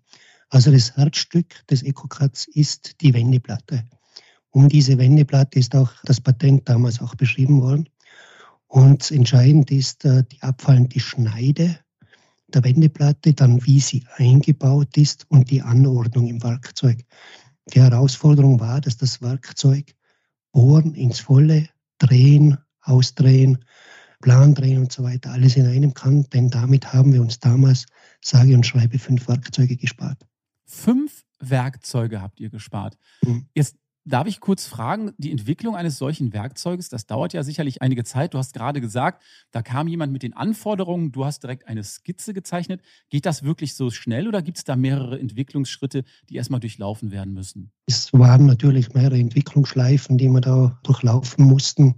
Also 0.48 0.70
das 0.70 0.96
Herzstück 0.96 1.66
des 1.68 1.82
EcoCuts 1.82 2.46
ist 2.46 3.00
die 3.00 3.14
Wendeplatte. 3.14 3.84
Um 4.56 4.70
diese 4.70 4.96
Wendeplatte 4.96 5.58
ist 5.58 5.76
auch 5.76 5.92
das 6.04 6.18
Patent 6.18 6.66
damals 6.66 7.02
auch 7.02 7.14
beschrieben 7.14 7.60
worden. 7.60 7.90
Und 8.68 9.10
entscheidend 9.10 9.70
ist 9.70 10.06
äh, 10.06 10.24
die 10.24 10.40
abfallende 10.40 10.98
Schneide 10.98 11.78
der 12.48 12.64
Wendeplatte, 12.64 13.34
dann 13.34 13.66
wie 13.66 13.80
sie 13.80 14.06
eingebaut 14.14 14.96
ist 14.96 15.26
und 15.28 15.50
die 15.50 15.60
Anordnung 15.60 16.26
im 16.26 16.42
Werkzeug. 16.42 17.04
Die 17.74 17.82
Herausforderung 17.82 18.58
war, 18.58 18.80
dass 18.80 18.96
das 18.96 19.20
Werkzeug 19.20 19.94
bohren 20.52 20.94
ins 20.94 21.20
Volle, 21.20 21.68
drehen, 21.98 22.56
ausdrehen, 22.80 23.62
Plan 24.22 24.54
drehen 24.54 24.78
und 24.78 24.90
so 24.90 25.02
weiter, 25.02 25.32
alles 25.32 25.56
in 25.56 25.66
einem 25.66 25.92
kann, 25.92 26.30
denn 26.30 26.48
damit 26.48 26.94
haben 26.94 27.12
wir 27.12 27.20
uns 27.20 27.40
damals, 27.40 27.84
sage 28.22 28.54
und 28.54 28.64
schreibe, 28.64 28.98
fünf 28.98 29.28
Werkzeuge 29.28 29.76
gespart. 29.76 30.26
Fünf 30.64 31.24
Werkzeuge 31.40 32.22
habt 32.22 32.40
ihr 32.40 32.48
gespart. 32.48 32.96
Mhm. 33.22 33.50
Jetzt 33.54 33.76
Darf 34.08 34.28
ich 34.28 34.38
kurz 34.38 34.66
fragen, 34.66 35.10
die 35.18 35.32
Entwicklung 35.32 35.74
eines 35.74 35.98
solchen 35.98 36.32
Werkzeuges, 36.32 36.88
das 36.88 37.06
dauert 37.06 37.32
ja 37.32 37.42
sicherlich 37.42 37.82
einige 37.82 38.04
Zeit. 38.04 38.34
Du 38.34 38.38
hast 38.38 38.54
gerade 38.54 38.80
gesagt, 38.80 39.24
da 39.50 39.62
kam 39.62 39.88
jemand 39.88 40.12
mit 40.12 40.22
den 40.22 40.32
Anforderungen, 40.32 41.10
du 41.10 41.24
hast 41.24 41.42
direkt 41.42 41.66
eine 41.66 41.82
Skizze 41.82 42.32
gezeichnet. 42.32 42.82
Geht 43.10 43.26
das 43.26 43.42
wirklich 43.42 43.74
so 43.74 43.90
schnell 43.90 44.28
oder 44.28 44.42
gibt 44.42 44.58
es 44.58 44.64
da 44.64 44.76
mehrere 44.76 45.18
Entwicklungsschritte, 45.18 46.04
die 46.30 46.36
erstmal 46.36 46.60
durchlaufen 46.60 47.10
werden 47.10 47.34
müssen? 47.34 47.72
Es 47.86 48.12
waren 48.12 48.46
natürlich 48.46 48.94
mehrere 48.94 49.18
Entwicklungsschleifen, 49.18 50.18
die 50.18 50.28
wir 50.28 50.40
da 50.40 50.78
durchlaufen 50.84 51.44
mussten. 51.44 51.96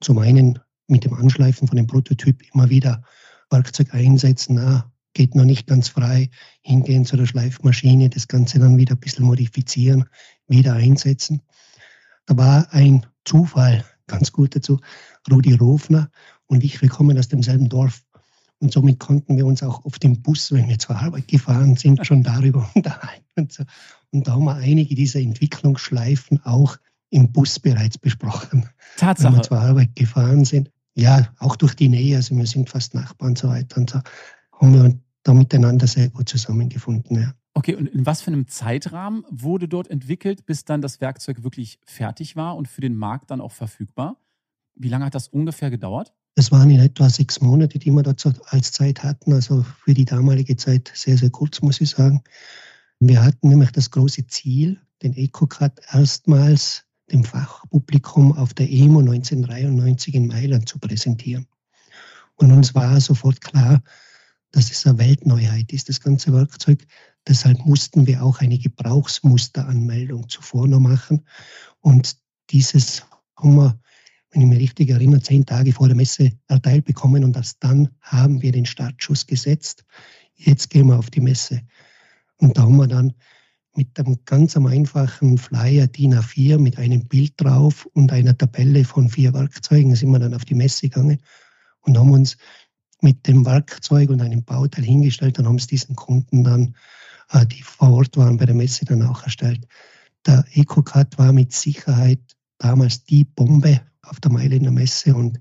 Zum 0.00 0.18
einen 0.18 0.60
mit 0.86 1.04
dem 1.04 1.14
Anschleifen 1.14 1.66
von 1.66 1.76
dem 1.76 1.88
Prototyp 1.88 2.44
immer 2.54 2.70
wieder 2.70 3.02
Werkzeug 3.50 3.92
einsetzen, 3.92 4.54
na, 4.54 4.92
geht 5.14 5.34
noch 5.34 5.44
nicht 5.44 5.66
ganz 5.66 5.88
frei, 5.88 6.30
hingehen 6.62 7.04
zu 7.04 7.16
der 7.16 7.26
Schleifmaschine, 7.26 8.08
das 8.08 8.28
Ganze 8.28 8.60
dann 8.60 8.78
wieder 8.78 8.94
ein 8.94 9.00
bisschen 9.00 9.24
modifizieren, 9.24 10.04
wieder 10.50 10.74
einsetzen. 10.74 11.40
Da 12.26 12.36
war 12.36 12.72
ein 12.72 13.06
Zufall 13.24 13.84
ganz 14.06 14.32
gut 14.32 14.54
dazu. 14.54 14.78
Rudi 15.30 15.54
Rofner 15.54 16.10
und 16.46 16.64
ich, 16.64 16.82
wir 16.82 16.88
kommen 16.88 17.18
aus 17.18 17.28
demselben 17.28 17.68
Dorf. 17.68 18.02
Und 18.58 18.72
somit 18.72 18.98
konnten 18.98 19.36
wir 19.38 19.46
uns 19.46 19.62
auch 19.62 19.84
auf 19.86 19.98
dem 19.98 20.20
Bus, 20.20 20.52
wenn 20.52 20.68
wir 20.68 20.78
zur 20.78 20.96
Arbeit 20.96 21.28
gefahren 21.28 21.76
sind, 21.76 22.04
schon 22.06 22.22
darüber 22.22 22.68
unterhalten. 22.74 23.24
Und, 23.36 23.52
so. 23.52 23.64
und 24.10 24.26
da 24.26 24.32
haben 24.32 24.44
wir 24.44 24.56
einige 24.56 24.94
dieser 24.94 25.20
Entwicklungsschleifen 25.20 26.44
auch 26.44 26.76
im 27.08 27.32
Bus 27.32 27.58
bereits 27.58 27.96
besprochen. 27.96 28.68
Tatsache. 28.96 29.32
Wenn 29.32 29.38
wir 29.38 29.42
zur 29.42 29.60
Arbeit 29.60 29.96
gefahren 29.96 30.44
sind. 30.44 30.70
Ja, 30.94 31.28
auch 31.38 31.56
durch 31.56 31.74
die 31.74 31.88
Nähe, 31.88 32.16
also 32.16 32.36
wir 32.36 32.46
sind 32.46 32.68
fast 32.68 32.94
Nachbarn 32.94 33.30
und 33.30 33.38
so 33.38 33.48
weiter. 33.48 33.78
Und 33.78 33.90
so 33.90 34.00
haben 34.60 34.74
wir 34.74 34.98
da 35.22 35.32
miteinander 35.32 35.86
sehr 35.86 36.10
gut 36.10 36.28
zusammengefunden. 36.28 37.20
Ja. 37.20 37.32
Okay, 37.54 37.74
und 37.74 37.88
in 37.88 38.06
was 38.06 38.22
für 38.22 38.28
einem 38.30 38.46
Zeitrahmen 38.46 39.24
wurde 39.28 39.68
dort 39.68 39.88
entwickelt, 39.88 40.46
bis 40.46 40.64
dann 40.64 40.80
das 40.80 41.00
Werkzeug 41.00 41.42
wirklich 41.42 41.78
fertig 41.84 42.36
war 42.36 42.56
und 42.56 42.68
für 42.68 42.80
den 42.80 42.94
Markt 42.94 43.30
dann 43.30 43.40
auch 43.40 43.52
verfügbar? 43.52 44.16
Wie 44.74 44.88
lange 44.88 45.04
hat 45.04 45.14
das 45.14 45.28
ungefähr 45.28 45.70
gedauert? 45.70 46.14
Das 46.36 46.52
waren 46.52 46.70
in 46.70 46.80
etwa 46.80 47.10
sechs 47.10 47.40
Monate, 47.40 47.78
die 47.78 47.90
wir 47.90 48.02
dazu 48.02 48.32
als 48.46 48.72
Zeit 48.72 49.02
hatten. 49.02 49.32
Also 49.32 49.64
für 49.84 49.94
die 49.94 50.04
damalige 50.04 50.56
Zeit 50.56 50.90
sehr, 50.94 51.18
sehr 51.18 51.30
kurz, 51.30 51.60
muss 51.60 51.80
ich 51.80 51.90
sagen. 51.90 52.22
Wir 53.00 53.22
hatten 53.22 53.48
nämlich 53.48 53.72
das 53.72 53.90
große 53.90 54.26
Ziel, 54.28 54.80
den 55.02 55.14
EcoCard 55.14 55.80
erstmals 55.92 56.84
dem 57.10 57.24
Fachpublikum 57.24 58.32
auf 58.36 58.54
der 58.54 58.70
EMO 58.70 59.00
1993 59.00 60.14
in 60.14 60.28
Mailand 60.28 60.68
zu 60.68 60.78
präsentieren. 60.78 61.46
Und 62.36 62.52
uns 62.52 62.74
war 62.74 63.00
sofort 63.00 63.40
klar, 63.40 63.82
dass 64.52 64.70
es 64.70 64.86
eine 64.86 64.98
Weltneuheit 64.98 65.72
ist, 65.72 65.88
das 65.88 66.00
ganze 66.00 66.32
Werkzeug. 66.32 66.86
Deshalb 67.28 67.64
mussten 67.66 68.06
wir 68.06 68.22
auch 68.22 68.40
eine 68.40 68.58
Gebrauchsmusteranmeldung 68.58 70.28
zuvor 70.28 70.66
noch 70.66 70.80
machen. 70.80 71.26
Und 71.80 72.16
dieses 72.50 73.04
haben 73.36 73.56
wir, 73.56 73.78
wenn 74.30 74.42
ich 74.42 74.48
mich 74.48 74.58
richtig 74.58 74.90
erinnere, 74.90 75.20
zehn 75.20 75.44
Tage 75.44 75.72
vor 75.72 75.88
der 75.88 75.96
Messe 75.96 76.32
erteilt 76.48 76.84
bekommen 76.84 77.24
und 77.24 77.36
erst 77.36 77.62
dann 77.62 77.88
haben 78.00 78.42
wir 78.42 78.52
den 78.52 78.66
Startschuss 78.66 79.26
gesetzt. 79.26 79.84
Jetzt 80.34 80.70
gehen 80.70 80.86
wir 80.86 80.98
auf 80.98 81.10
die 81.10 81.20
Messe. 81.20 81.62
Und 82.38 82.56
da 82.56 82.62
haben 82.62 82.76
wir 82.76 82.86
dann 82.86 83.14
mit 83.76 83.98
einem 83.98 84.18
ganz 84.24 84.56
einfachen 84.56 85.38
Flyer 85.38 85.86
DIN 85.86 86.14
A4 86.14 86.58
mit 86.58 86.78
einem 86.78 87.06
Bild 87.06 87.34
drauf 87.36 87.86
und 87.92 88.12
einer 88.12 88.36
Tabelle 88.36 88.84
von 88.84 89.08
vier 89.08 89.32
Werkzeugen 89.32 89.94
sind 89.94 90.10
wir 90.10 90.18
dann 90.18 90.34
auf 90.34 90.44
die 90.44 90.54
Messe 90.54 90.88
gegangen 90.88 91.18
und 91.82 91.96
haben 91.96 92.10
uns 92.10 92.36
mit 93.00 93.26
dem 93.26 93.46
Werkzeug 93.46 94.10
und 94.10 94.20
einem 94.20 94.44
Bauteil 94.44 94.84
hingestellt 94.84 95.38
und 95.38 95.46
haben 95.46 95.56
es 95.56 95.66
diesen 95.66 95.96
Kunden 95.96 96.44
dann, 96.44 96.74
die 97.50 97.62
vor 97.62 97.92
Ort 97.92 98.16
waren 98.16 98.36
bei 98.36 98.46
der 98.46 98.54
Messe, 98.54 98.84
dann 98.84 99.02
auch 99.02 99.22
erstellt. 99.22 99.66
Der 100.26 100.44
EcoCut 100.52 101.18
war 101.18 101.32
mit 101.32 101.52
Sicherheit 101.52 102.20
damals 102.58 103.04
die 103.04 103.24
Bombe 103.24 103.80
auf 104.02 104.20
der 104.20 104.32
Mailänder 104.32 104.70
Messe 104.70 105.14
und 105.14 105.40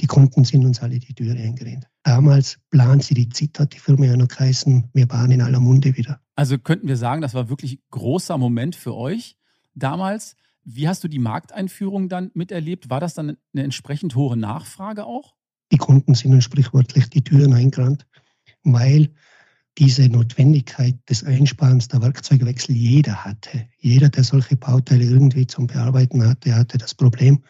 die 0.00 0.06
Kunden 0.06 0.44
sind 0.44 0.64
uns 0.64 0.80
alle 0.80 0.98
die 0.98 1.14
Türe 1.14 1.38
eingerannt. 1.38 1.86
Damals 2.02 2.58
planen 2.70 3.00
sie 3.00 3.14
die 3.14 3.28
ZIT, 3.28 3.58
hat 3.58 3.74
die 3.74 3.78
Firma 3.78 4.06
ja 4.06 4.16
noch 4.16 4.28
geheißen, 4.28 4.90
wir 4.92 5.08
waren 5.10 5.30
in 5.30 5.42
aller 5.42 5.60
Munde 5.60 5.96
wieder. 5.96 6.20
Also 6.36 6.58
könnten 6.58 6.88
wir 6.88 6.96
sagen, 6.96 7.20
das 7.20 7.34
war 7.34 7.48
wirklich 7.48 7.74
ein 7.74 7.82
großer 7.90 8.38
Moment 8.38 8.76
für 8.76 8.94
euch 8.94 9.36
damals. 9.74 10.36
Wie 10.64 10.88
hast 10.88 11.02
du 11.04 11.08
die 11.08 11.18
Markteinführung 11.18 12.08
dann 12.08 12.30
miterlebt? 12.34 12.90
War 12.90 13.00
das 13.00 13.14
dann 13.14 13.36
eine 13.52 13.64
entsprechend 13.64 14.14
hohe 14.14 14.36
Nachfrage 14.36 15.04
auch? 15.04 15.34
Die 15.72 15.78
Kunden 15.78 16.14
sind 16.14 16.32
uns 16.32 16.44
sprichwörtlich 16.44 17.10
die 17.10 17.22
Türen 17.22 17.52
eingerannt, 17.52 18.06
weil 18.64 19.10
diese 19.78 20.08
Notwendigkeit 20.08 20.96
des 21.08 21.24
Einsparens 21.24 21.88
der 21.88 22.02
Werkzeugwechsel 22.02 22.74
jeder 22.74 23.24
hatte. 23.24 23.66
Jeder, 23.78 24.08
der 24.08 24.24
solche 24.24 24.56
Bauteile 24.56 25.04
irgendwie 25.04 25.46
zum 25.46 25.66
Bearbeiten 25.66 26.26
hatte, 26.26 26.54
hatte 26.54 26.78
das 26.78 26.94
Problem. 26.94 27.42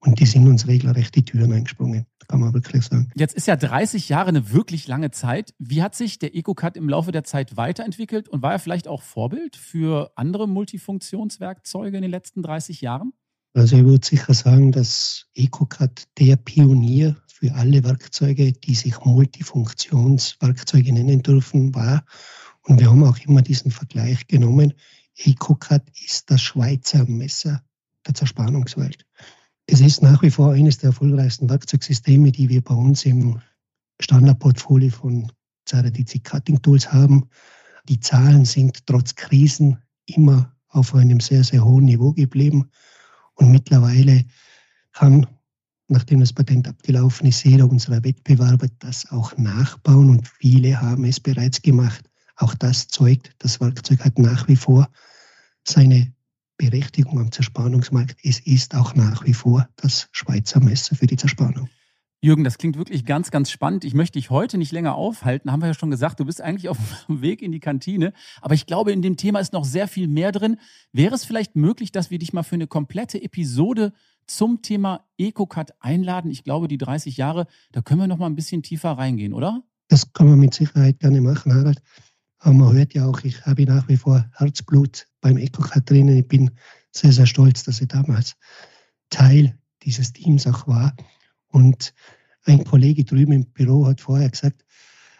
Und 0.00 0.18
die 0.18 0.26
sind 0.26 0.48
uns 0.48 0.66
regelrecht 0.66 1.14
die 1.14 1.24
Türen 1.24 1.52
eingesprungen. 1.52 2.06
kann 2.26 2.40
man 2.40 2.54
wirklich 2.54 2.84
sagen. 2.84 3.10
Jetzt 3.14 3.34
ist 3.34 3.46
ja 3.46 3.56
30 3.56 4.08
Jahre 4.08 4.30
eine 4.30 4.50
wirklich 4.50 4.88
lange 4.88 5.12
Zeit. 5.12 5.54
Wie 5.58 5.82
hat 5.82 5.94
sich 5.94 6.18
der 6.18 6.34
EcoCut 6.34 6.76
im 6.76 6.88
Laufe 6.88 7.12
der 7.12 7.24
Zeit 7.24 7.56
weiterentwickelt 7.56 8.28
und 8.28 8.42
war 8.42 8.52
er 8.52 8.58
vielleicht 8.58 8.88
auch 8.88 9.02
Vorbild 9.02 9.54
für 9.54 10.10
andere 10.16 10.48
Multifunktionswerkzeuge 10.48 11.96
in 11.96 12.02
den 12.02 12.10
letzten 12.10 12.42
30 12.42 12.80
Jahren? 12.80 13.12
Also 13.54 13.76
ich 13.76 13.84
würde 13.84 14.04
sicher 14.04 14.34
sagen, 14.34 14.72
dass 14.72 15.26
EcoCut 15.34 16.08
der 16.18 16.36
Pionier 16.36 17.16
für 17.42 17.54
alle 17.54 17.82
Werkzeuge, 17.82 18.52
die 18.52 18.74
sich 18.76 19.04
Multifunktionswerkzeuge 19.04 20.92
nennen 20.92 21.24
dürfen, 21.24 21.74
war. 21.74 22.04
Und 22.62 22.78
wir 22.78 22.88
haben 22.88 23.02
auch 23.02 23.18
immer 23.18 23.42
diesen 23.42 23.72
Vergleich 23.72 24.28
genommen. 24.28 24.74
EcoCut 25.16 25.82
ist 26.04 26.30
das 26.30 26.40
Schweizer 26.40 27.04
Messer 27.06 27.60
der 28.06 28.14
Zerspannungswelt. 28.14 29.04
Es 29.66 29.80
ist 29.80 30.02
nach 30.02 30.22
wie 30.22 30.30
vor 30.30 30.52
eines 30.52 30.78
der 30.78 30.90
erfolgreichsten 30.90 31.50
Werkzeugsysteme, 31.50 32.30
die 32.30 32.48
wir 32.48 32.62
bei 32.62 32.74
uns 32.74 33.04
im 33.06 33.40
Standardportfolio 33.98 34.90
von 34.90 35.32
ZRDC 35.64 36.22
Cutting 36.22 36.62
Tools 36.62 36.92
haben. 36.92 37.28
Die 37.88 37.98
Zahlen 37.98 38.44
sind 38.44 38.86
trotz 38.86 39.16
Krisen 39.16 39.78
immer 40.06 40.54
auf 40.68 40.94
einem 40.94 41.18
sehr, 41.18 41.42
sehr 41.42 41.64
hohen 41.64 41.86
Niveau 41.86 42.12
geblieben. 42.12 42.70
Und 43.34 43.50
mittlerweile 43.50 44.26
kann, 44.92 45.26
nachdem 45.92 46.20
das 46.20 46.32
Patent 46.32 46.66
abgelaufen 46.66 47.26
ist, 47.26 47.44
jeder 47.44 47.68
unserer 47.68 48.02
Wettbewerber 48.02 48.66
das 48.80 49.10
auch 49.10 49.36
nachbauen 49.36 50.10
und 50.10 50.26
viele 50.26 50.80
haben 50.80 51.04
es 51.04 51.20
bereits 51.20 51.62
gemacht. 51.62 52.08
Auch 52.36 52.54
das 52.54 52.88
zeugt, 52.88 53.34
das 53.38 53.60
Werkzeug 53.60 54.04
hat 54.04 54.18
nach 54.18 54.48
wie 54.48 54.56
vor 54.56 54.88
seine 55.66 56.12
Berechtigung 56.56 57.20
am 57.20 57.32
Zerspannungsmarkt. 57.32 58.16
Es 58.24 58.40
ist 58.40 58.74
auch 58.74 58.94
nach 58.94 59.24
wie 59.24 59.34
vor 59.34 59.68
das 59.76 60.08
Schweizer 60.12 60.60
Messer 60.60 60.96
für 60.96 61.06
die 61.06 61.16
Zerspannung. 61.16 61.68
Jürgen, 62.24 62.44
das 62.44 62.56
klingt 62.56 62.78
wirklich 62.78 63.04
ganz, 63.04 63.32
ganz 63.32 63.50
spannend. 63.50 63.84
Ich 63.84 63.94
möchte 63.94 64.16
dich 64.16 64.30
heute 64.30 64.56
nicht 64.56 64.70
länger 64.70 64.94
aufhalten. 64.94 65.50
Haben 65.50 65.60
wir 65.60 65.66
ja 65.66 65.74
schon 65.74 65.90
gesagt, 65.90 66.20
du 66.20 66.24
bist 66.24 66.40
eigentlich 66.40 66.68
auf 66.68 66.78
dem 67.08 67.20
Weg 67.20 67.42
in 67.42 67.50
die 67.50 67.58
Kantine. 67.58 68.12
Aber 68.40 68.54
ich 68.54 68.66
glaube, 68.66 68.92
in 68.92 69.02
dem 69.02 69.16
Thema 69.16 69.40
ist 69.40 69.52
noch 69.52 69.64
sehr 69.64 69.88
viel 69.88 70.06
mehr 70.06 70.30
drin. 70.30 70.56
Wäre 70.92 71.16
es 71.16 71.24
vielleicht 71.24 71.56
möglich, 71.56 71.90
dass 71.90 72.12
wir 72.12 72.20
dich 72.20 72.32
mal 72.32 72.44
für 72.44 72.54
eine 72.54 72.68
komplette 72.68 73.20
Episode 73.20 73.92
zum 74.28 74.62
Thema 74.62 75.04
EcoCut 75.18 75.72
einladen? 75.80 76.30
Ich 76.30 76.44
glaube, 76.44 76.68
die 76.68 76.78
30 76.78 77.16
Jahre, 77.16 77.48
da 77.72 77.82
können 77.82 77.98
wir 77.98 78.06
noch 78.06 78.18
mal 78.18 78.26
ein 78.26 78.36
bisschen 78.36 78.62
tiefer 78.62 78.92
reingehen, 78.92 79.32
oder? 79.32 79.64
Das 79.88 80.12
kann 80.12 80.28
man 80.28 80.38
mit 80.38 80.54
Sicherheit 80.54 81.00
gerne 81.00 81.20
machen, 81.20 81.52
Harald. 81.52 81.82
Aber 82.38 82.54
man 82.54 82.72
hört 82.72 82.94
ja 82.94 83.04
auch, 83.04 83.20
ich 83.24 83.44
habe 83.46 83.64
nach 83.64 83.88
wie 83.88 83.96
vor 83.96 84.24
Herzblut 84.36 85.08
beim 85.20 85.38
EcoCut 85.38 85.90
drinnen. 85.90 86.18
Ich 86.18 86.28
bin 86.28 86.52
sehr, 86.92 87.12
sehr 87.12 87.26
stolz, 87.26 87.64
dass 87.64 87.80
ich 87.80 87.88
damals 87.88 88.36
Teil 89.10 89.58
dieses 89.82 90.12
Teams 90.12 90.46
auch 90.46 90.68
war. 90.68 90.94
Und 91.52 91.94
ein 92.44 92.64
Kollege 92.64 93.04
drüben 93.04 93.32
im 93.32 93.44
Büro 93.44 93.86
hat 93.86 94.00
vorher 94.00 94.28
gesagt, 94.28 94.64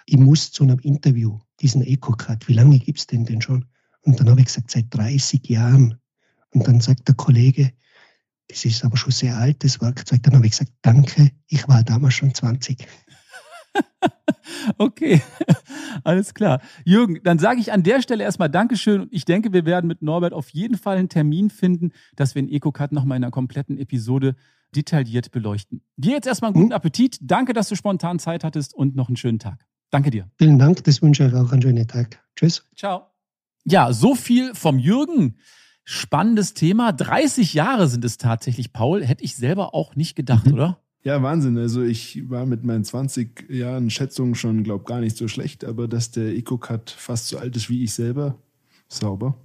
ich 0.06 0.16
muss 0.16 0.50
zu 0.50 0.64
einem 0.64 0.80
Interview 0.80 1.38
diesen 1.60 1.82
EcoCut, 1.82 2.48
wie 2.48 2.54
lange 2.54 2.78
gibt 2.78 2.98
es 2.98 3.06
denn 3.06 3.24
denn 3.24 3.40
schon? 3.40 3.66
Und 4.00 4.18
dann 4.18 4.28
habe 4.28 4.40
ich 4.40 4.46
gesagt, 4.46 4.70
seit 4.70 4.86
30 4.90 5.48
Jahren. 5.48 6.00
Und 6.50 6.66
dann 6.66 6.80
sagt 6.80 7.06
der 7.06 7.14
Kollege, 7.14 7.72
das 8.48 8.64
ist 8.64 8.84
aber 8.84 8.96
schon 8.96 9.12
sehr 9.12 9.36
altes 9.36 9.80
Werkzeug. 9.80 10.22
Dann 10.24 10.34
habe 10.34 10.46
ich 10.46 10.52
gesagt, 10.52 10.72
danke, 10.82 11.30
ich 11.46 11.68
war 11.68 11.84
damals 11.84 12.14
schon 12.14 12.34
20. 12.34 12.84
okay, 14.78 15.22
alles 16.04 16.34
klar. 16.34 16.60
Jürgen, 16.84 17.20
dann 17.22 17.38
sage 17.38 17.60
ich 17.60 17.72
an 17.72 17.82
der 17.82 18.02
Stelle 18.02 18.24
erstmal 18.24 18.50
Dankeschön 18.50 19.06
ich 19.10 19.24
denke, 19.24 19.52
wir 19.52 19.64
werden 19.64 19.86
mit 19.86 20.02
Norbert 20.02 20.32
auf 20.32 20.50
jeden 20.50 20.76
Fall 20.76 20.96
einen 20.96 21.08
Termin 21.08 21.48
finden, 21.48 21.92
dass 22.16 22.34
wir 22.34 22.42
den 22.42 22.50
EcoCut 22.50 22.92
nochmal 22.92 23.16
in 23.16 23.24
einer 23.24 23.30
kompletten 23.30 23.78
Episode 23.78 24.34
detailliert 24.74 25.30
beleuchten. 25.30 25.82
Dir 25.96 26.12
jetzt 26.12 26.26
erstmal 26.26 26.50
einen 26.50 26.54
guten 26.54 26.72
hm? 26.72 26.76
Appetit. 26.76 27.18
Danke, 27.20 27.52
dass 27.52 27.68
du 27.68 27.76
spontan 27.76 28.18
Zeit 28.18 28.44
hattest 28.44 28.74
und 28.74 28.96
noch 28.96 29.08
einen 29.08 29.16
schönen 29.16 29.38
Tag. 29.38 29.66
Danke 29.90 30.10
dir. 30.10 30.30
Vielen 30.38 30.58
Dank, 30.58 30.84
das 30.84 31.02
wünsche 31.02 31.26
ich 31.26 31.32
euch 31.32 31.38
auch 31.38 31.52
einen 31.52 31.62
schönen 31.62 31.86
Tag. 31.86 32.22
Tschüss. 32.36 32.64
Ciao. 32.74 33.06
Ja, 33.64 33.92
so 33.92 34.14
viel 34.14 34.54
vom 34.54 34.78
Jürgen. 34.78 35.36
Spannendes 35.84 36.54
Thema. 36.54 36.92
30 36.92 37.54
Jahre 37.54 37.88
sind 37.88 38.04
es 38.04 38.16
tatsächlich, 38.16 38.72
Paul. 38.72 39.04
Hätte 39.04 39.24
ich 39.24 39.36
selber 39.36 39.74
auch 39.74 39.96
nicht 39.96 40.14
gedacht, 40.14 40.46
mhm. 40.46 40.54
oder? 40.54 40.78
Ja, 41.04 41.22
Wahnsinn. 41.22 41.58
Also 41.58 41.82
ich 41.82 42.30
war 42.30 42.46
mit 42.46 42.64
meinen 42.64 42.84
20 42.84 43.50
Jahren 43.50 43.90
Schätzungen 43.90 44.34
schon, 44.34 44.62
glaube 44.62 44.84
gar 44.84 45.00
nicht 45.00 45.16
so 45.16 45.26
schlecht, 45.26 45.64
aber 45.64 45.88
dass 45.88 46.12
der 46.12 46.34
EcoCut 46.36 46.90
fast 46.90 47.28
so 47.28 47.38
alt 47.38 47.56
ist 47.56 47.68
wie 47.68 47.82
ich 47.82 47.92
selber, 47.92 48.38
sauber. 48.88 49.36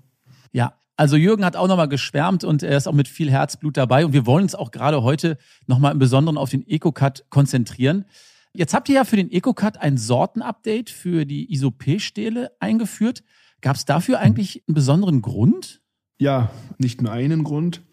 Ja, 0.52 0.76
also 0.98 1.16
Jürgen 1.16 1.46
hat 1.46 1.56
auch 1.56 1.68
nochmal 1.68 1.88
geschwärmt 1.88 2.44
und 2.44 2.64
er 2.64 2.76
ist 2.76 2.88
auch 2.88 2.94
mit 2.94 3.08
viel 3.08 3.30
Herzblut 3.30 3.78
dabei 3.78 4.04
und 4.06 4.14
wir 4.14 4.26
wollen 4.26 4.44
uns 4.44 4.56
auch 4.56 4.72
gerade 4.72 5.04
heute 5.04 5.38
nochmal 5.68 5.94
im 5.94 6.00
Besonderen 6.00 6.38
auf 6.38 6.50
den 6.50 6.68
EcoCut 6.68 7.26
konzentrieren. 7.30 8.06
Jetzt 8.54 8.74
habt 8.74 8.90
ihr 8.90 8.96
ja 8.96 9.04
für 9.04 9.16
den 9.16 9.32
EcoCut 9.32 9.78
ein 9.78 9.98
Sortenupdate 9.98 10.90
für 10.90 11.26
die 11.26 11.56
Isopé-Stähle 11.56 12.52
eingeführt. 12.60 13.24
Gab 13.62 13.76
es 13.76 13.86
dafür 13.86 14.20
eigentlich 14.20 14.64
einen 14.68 14.74
besonderen 14.74 15.22
Grund? 15.22 15.82
Ja, 16.18 16.50
nicht 16.80 17.02
nur 17.02 17.12
einen 17.12 17.44
Grund. 17.44 17.84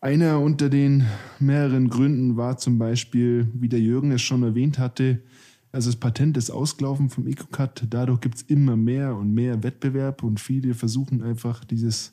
Einer 0.00 0.40
unter 0.40 0.70
den 0.70 1.06
mehreren 1.38 1.90
Gründen 1.90 2.38
war 2.38 2.56
zum 2.56 2.78
Beispiel, 2.78 3.48
wie 3.52 3.68
der 3.68 3.80
Jürgen 3.80 4.10
es 4.10 4.22
schon 4.22 4.42
erwähnt 4.42 4.78
hatte, 4.78 5.22
also 5.70 5.90
das 5.90 6.00
Patent 6.00 6.36
ist 6.38 6.50
ausgelaufen 6.50 7.10
vom 7.10 7.26
EcoCut. 7.26 7.88
Dadurch 7.90 8.20
gibt 8.20 8.36
es 8.36 8.42
immer 8.42 8.76
mehr 8.76 9.14
und 9.14 9.34
mehr 9.34 9.62
Wettbewerb 9.62 10.22
und 10.22 10.40
viele 10.40 10.72
versuchen 10.74 11.22
einfach 11.22 11.62
dieses 11.64 12.12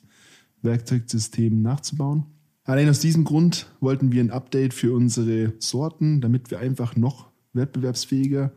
Werkzeugsystem 0.66 1.62
nachzubauen. 1.62 2.26
Allein 2.66 2.90
aus 2.90 3.00
diesem 3.00 3.24
Grund 3.24 3.68
wollten 3.80 4.12
wir 4.12 4.22
ein 4.22 4.32
Update 4.32 4.74
für 4.74 4.94
unsere 4.94 5.54
Sorten, 5.60 6.20
damit 6.20 6.52
wir 6.52 6.60
einfach 6.60 6.96
noch 6.96 7.30
wettbewerbsfähiger 7.54 8.52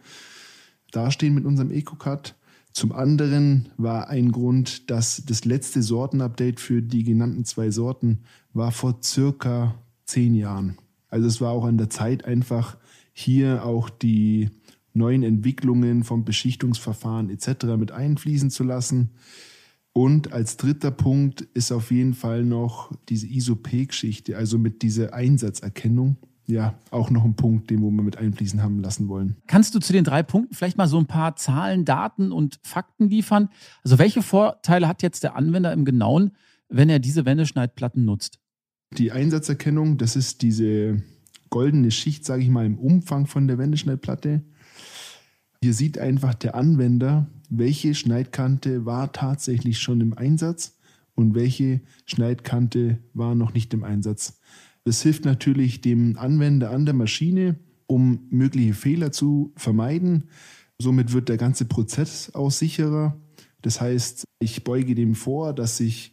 dastehen 0.90 1.34
mit 1.34 1.44
unserem 1.44 1.70
EcoCut. 1.70 2.34
Zum 2.72 2.92
anderen 2.92 3.68
war 3.76 4.08
ein 4.08 4.32
Grund, 4.32 4.90
dass 4.90 5.22
das 5.26 5.44
letzte 5.44 5.82
Sortenupdate 5.82 6.60
für 6.60 6.82
die 6.82 7.04
genannten 7.04 7.44
zwei 7.44 7.70
Sorten 7.70 8.20
war 8.52 8.72
vor 8.72 9.00
circa 9.02 9.74
zehn 10.04 10.34
Jahren. 10.34 10.78
Also 11.08 11.26
es 11.26 11.40
war 11.40 11.52
auch 11.52 11.64
an 11.64 11.78
der 11.78 11.90
Zeit 11.90 12.24
einfach 12.24 12.76
hier 13.12 13.64
auch 13.64 13.90
die 13.90 14.50
neuen 14.92 15.22
Entwicklungen 15.22 16.04
vom 16.04 16.24
Beschichtungsverfahren 16.24 17.30
etc. 17.30 17.64
mit 17.76 17.92
einfließen 17.92 18.50
zu 18.50 18.64
lassen. 18.64 19.10
Und 19.98 20.32
als 20.32 20.56
dritter 20.56 20.92
Punkt 20.92 21.40
ist 21.54 21.72
auf 21.72 21.90
jeden 21.90 22.14
Fall 22.14 22.44
noch 22.44 22.92
diese 23.08 23.26
ISOP-Geschichte, 23.26 24.36
also 24.36 24.56
mit 24.56 24.82
dieser 24.82 25.12
Einsatzerkennung 25.12 26.18
ja 26.46 26.78
auch 26.92 27.10
noch 27.10 27.24
ein 27.24 27.34
Punkt, 27.34 27.68
den 27.68 27.80
wir 27.80 27.90
mit 27.90 28.16
einfließen 28.16 28.62
haben 28.62 28.78
lassen 28.78 29.08
wollen. 29.08 29.38
Kannst 29.48 29.74
du 29.74 29.80
zu 29.80 29.92
den 29.92 30.04
drei 30.04 30.22
Punkten 30.22 30.54
vielleicht 30.54 30.78
mal 30.78 30.86
so 30.86 30.98
ein 30.98 31.06
paar 31.06 31.34
Zahlen, 31.34 31.84
Daten 31.84 32.30
und 32.30 32.60
Fakten 32.62 33.08
liefern? 33.08 33.48
Also 33.82 33.98
welche 33.98 34.22
Vorteile 34.22 34.86
hat 34.86 35.02
jetzt 35.02 35.24
der 35.24 35.34
Anwender 35.34 35.72
im 35.72 35.84
Genauen, 35.84 36.30
wenn 36.68 36.88
er 36.88 37.00
diese 37.00 37.26
Wendeschneidplatten 37.26 38.04
nutzt? 38.04 38.38
Die 38.96 39.10
Einsatzerkennung, 39.10 39.98
das 39.98 40.14
ist 40.14 40.42
diese 40.42 41.02
goldene 41.50 41.90
Schicht, 41.90 42.24
sage 42.24 42.44
ich 42.44 42.50
mal, 42.50 42.66
im 42.66 42.78
Umfang 42.78 43.26
von 43.26 43.48
der 43.48 43.58
Wendeschneidplatte. 43.58 44.44
Hier 45.60 45.74
sieht 45.74 45.98
einfach 45.98 46.34
der 46.34 46.54
Anwender, 46.54 47.26
welche 47.48 47.94
Schneidkante 47.94 48.84
war 48.84 49.12
tatsächlich 49.12 49.78
schon 49.78 50.00
im 50.00 50.16
Einsatz 50.16 50.78
und 51.14 51.34
welche 51.34 51.80
Schneidkante 52.06 52.98
war 53.14 53.34
noch 53.34 53.54
nicht 53.54 53.74
im 53.74 53.84
Einsatz. 53.84 54.40
Das 54.84 55.02
hilft 55.02 55.24
natürlich 55.24 55.80
dem 55.80 56.16
Anwender 56.16 56.70
an 56.70 56.84
der 56.84 56.94
Maschine, 56.94 57.56
um 57.86 58.26
mögliche 58.30 58.74
Fehler 58.74 59.12
zu 59.12 59.52
vermeiden. 59.56 60.28
Somit 60.78 61.12
wird 61.12 61.28
der 61.28 61.36
ganze 61.36 61.64
Prozess 61.64 62.34
auch 62.34 62.50
sicherer. 62.50 63.20
Das 63.62 63.80
heißt, 63.80 64.24
ich 64.38 64.62
beuge 64.62 64.94
dem 64.94 65.14
vor, 65.14 65.52
dass 65.52 65.78
sich 65.78 66.12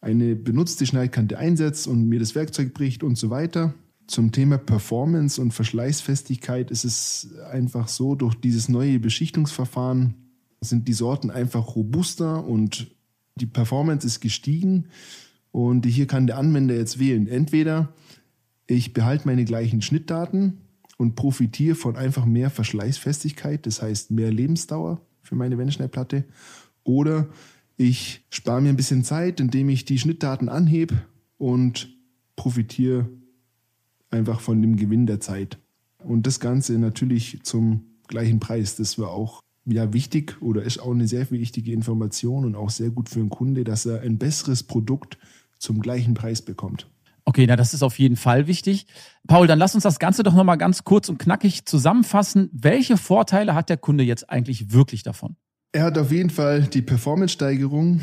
eine 0.00 0.34
benutzte 0.34 0.84
Schneidkante 0.84 1.38
einsetzt 1.38 1.86
und 1.86 2.08
mir 2.08 2.18
das 2.18 2.34
Werkzeug 2.34 2.74
bricht 2.74 3.02
und 3.02 3.16
so 3.16 3.30
weiter. 3.30 3.74
Zum 4.06 4.32
Thema 4.32 4.58
Performance 4.58 5.40
und 5.40 5.52
Verschleißfestigkeit 5.52 6.70
ist 6.70 6.84
es 6.84 7.34
einfach 7.50 7.88
so, 7.88 8.14
durch 8.14 8.34
dieses 8.34 8.68
neue 8.68 8.98
Beschichtungsverfahren 8.98 10.23
sind 10.64 10.88
die 10.88 10.92
Sorten 10.92 11.30
einfach 11.30 11.76
robuster 11.76 12.44
und 12.44 12.88
die 13.36 13.46
Performance 13.46 14.06
ist 14.06 14.20
gestiegen. 14.20 14.86
Und 15.52 15.86
hier 15.86 16.06
kann 16.06 16.26
der 16.26 16.38
Anwender 16.38 16.74
jetzt 16.74 16.98
wählen. 16.98 17.28
Entweder 17.28 17.92
ich 18.66 18.92
behalte 18.92 19.26
meine 19.26 19.44
gleichen 19.44 19.82
Schnittdaten 19.82 20.58
und 20.96 21.14
profitiere 21.16 21.74
von 21.74 21.96
einfach 21.96 22.24
mehr 22.24 22.50
Verschleißfestigkeit, 22.50 23.66
das 23.66 23.82
heißt 23.82 24.10
mehr 24.10 24.32
Lebensdauer 24.32 25.00
für 25.22 25.34
meine 25.34 25.58
Wendeschneidplatte. 25.58 26.24
Oder 26.82 27.28
ich 27.76 28.24
spare 28.30 28.60
mir 28.60 28.68
ein 28.68 28.76
bisschen 28.76 29.04
Zeit, 29.04 29.40
indem 29.40 29.68
ich 29.68 29.84
die 29.84 29.98
Schnittdaten 29.98 30.48
anhebe 30.48 30.94
und 31.38 31.88
profitiere 32.36 33.08
einfach 34.10 34.40
von 34.40 34.62
dem 34.62 34.76
Gewinn 34.76 35.06
der 35.06 35.20
Zeit. 35.20 35.58
Und 35.98 36.26
das 36.26 36.40
Ganze 36.40 36.78
natürlich 36.78 37.42
zum 37.42 37.84
gleichen 38.06 38.40
Preis. 38.40 38.76
Das 38.76 38.98
war 38.98 39.10
auch 39.10 39.40
ja, 39.66 39.92
wichtig 39.92 40.40
oder 40.40 40.62
ist 40.62 40.78
auch 40.78 40.92
eine 40.92 41.06
sehr 41.08 41.30
wichtige 41.30 41.72
Information 41.72 42.44
und 42.44 42.54
auch 42.54 42.70
sehr 42.70 42.90
gut 42.90 43.08
für 43.08 43.20
den 43.20 43.30
Kunde, 43.30 43.64
dass 43.64 43.86
er 43.86 44.02
ein 44.02 44.18
besseres 44.18 44.62
Produkt 44.62 45.18
zum 45.58 45.80
gleichen 45.80 46.14
Preis 46.14 46.42
bekommt. 46.42 46.86
Okay, 47.24 47.46
na, 47.46 47.56
das 47.56 47.72
ist 47.72 47.82
auf 47.82 47.98
jeden 47.98 48.16
Fall 48.16 48.46
wichtig. 48.46 48.86
Paul, 49.26 49.46
dann 49.46 49.58
lass 49.58 49.74
uns 49.74 49.84
das 49.84 49.98
Ganze 49.98 50.22
doch 50.22 50.34
nochmal 50.34 50.58
ganz 50.58 50.84
kurz 50.84 51.08
und 51.08 51.18
knackig 51.18 51.64
zusammenfassen. 51.64 52.50
Welche 52.52 52.98
Vorteile 52.98 53.54
hat 53.54 53.70
der 53.70 53.78
Kunde 53.78 54.04
jetzt 54.04 54.28
eigentlich 54.28 54.72
wirklich 54.72 55.02
davon? 55.02 55.36
Er 55.72 55.84
hat 55.84 55.96
auf 55.96 56.12
jeden 56.12 56.30
Fall 56.30 56.62
die 56.62 56.82
Performance-Steigerung, 56.82 58.00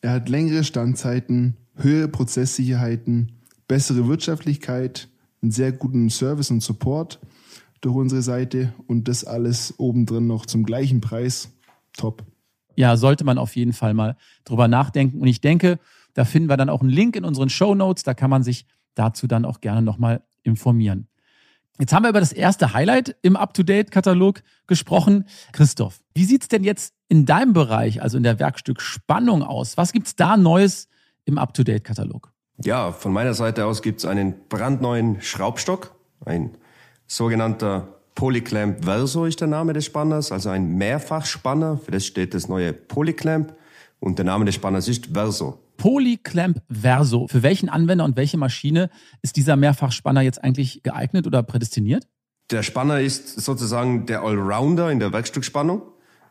er 0.00 0.12
hat 0.12 0.28
längere 0.28 0.64
Standzeiten, 0.64 1.56
höhere 1.76 2.08
Prozesssicherheiten, 2.08 3.32
bessere 3.68 4.08
Wirtschaftlichkeit, 4.08 5.08
einen 5.42 5.52
sehr 5.52 5.72
guten 5.72 6.08
Service 6.08 6.50
und 6.50 6.62
Support 6.62 7.20
durch 7.84 7.96
unsere 7.96 8.22
Seite 8.22 8.72
und 8.86 9.08
das 9.08 9.24
alles 9.24 9.74
obendrin 9.78 10.26
noch 10.26 10.46
zum 10.46 10.64
gleichen 10.64 11.00
Preis. 11.00 11.52
Top. 11.92 12.24
Ja, 12.76 12.96
sollte 12.96 13.24
man 13.24 13.38
auf 13.38 13.54
jeden 13.56 13.72
Fall 13.72 13.94
mal 13.94 14.16
drüber 14.44 14.68
nachdenken. 14.68 15.20
Und 15.20 15.28
ich 15.28 15.40
denke, 15.40 15.78
da 16.14 16.24
finden 16.24 16.48
wir 16.48 16.56
dann 16.56 16.70
auch 16.70 16.80
einen 16.80 16.90
Link 16.90 17.14
in 17.14 17.24
unseren 17.24 17.50
Show 17.50 17.74
Notes. 17.74 18.02
Da 18.02 18.14
kann 18.14 18.30
man 18.30 18.42
sich 18.42 18.66
dazu 18.94 19.26
dann 19.26 19.44
auch 19.44 19.60
gerne 19.60 19.82
nochmal 19.82 20.22
informieren. 20.42 21.08
Jetzt 21.78 21.92
haben 21.92 22.04
wir 22.04 22.10
über 22.10 22.20
das 22.20 22.32
erste 22.32 22.72
Highlight 22.72 23.16
im 23.22 23.36
Up-to-Date-Katalog 23.36 24.42
gesprochen. 24.66 25.24
Christoph, 25.52 26.00
wie 26.14 26.24
sieht's 26.24 26.48
denn 26.48 26.62
jetzt 26.62 26.94
in 27.08 27.26
deinem 27.26 27.52
Bereich, 27.52 28.00
also 28.00 28.16
in 28.16 28.22
der 28.22 28.38
Werkstück 28.38 28.80
Spannung 28.80 29.42
aus? 29.42 29.76
Was 29.76 29.92
gibt's 29.92 30.14
da 30.14 30.36
Neues 30.36 30.88
im 31.24 31.36
Up-to-Date-Katalog? 31.36 32.32
Ja, 32.62 32.92
von 32.92 33.12
meiner 33.12 33.34
Seite 33.34 33.66
aus 33.66 33.82
gibt's 33.82 34.04
einen 34.04 34.34
brandneuen 34.48 35.20
Schraubstock, 35.20 35.96
ein 36.24 36.56
sogenannter 37.06 37.88
Polyclamp 38.14 38.84
Verso 38.84 39.24
ist 39.24 39.40
der 39.40 39.48
Name 39.48 39.72
des 39.72 39.86
Spanners, 39.86 40.30
also 40.30 40.50
ein 40.50 40.76
Mehrfachspanner. 40.76 41.78
Für 41.78 41.90
das 41.90 42.06
steht 42.06 42.34
das 42.34 42.48
neue 42.48 42.72
Polyclamp 42.72 43.54
und 44.00 44.18
der 44.18 44.24
Name 44.24 44.44
des 44.44 44.54
Spanners 44.54 44.88
ist 44.88 45.06
Verso. 45.12 45.58
Polyclamp 45.76 46.62
Verso. 46.70 47.26
Für 47.26 47.42
welchen 47.42 47.68
Anwender 47.68 48.04
und 48.04 48.16
welche 48.16 48.38
Maschine 48.38 48.90
ist 49.22 49.36
dieser 49.36 49.56
Mehrfachspanner 49.56 50.20
jetzt 50.20 50.42
eigentlich 50.44 50.82
geeignet 50.82 51.26
oder 51.26 51.42
prädestiniert? 51.42 52.06
Der 52.50 52.62
Spanner 52.62 53.00
ist 53.00 53.40
sozusagen 53.40 54.06
der 54.06 54.22
Allrounder 54.22 54.90
in 54.92 55.00
der 55.00 55.12
Werkstückspannung. 55.12 55.82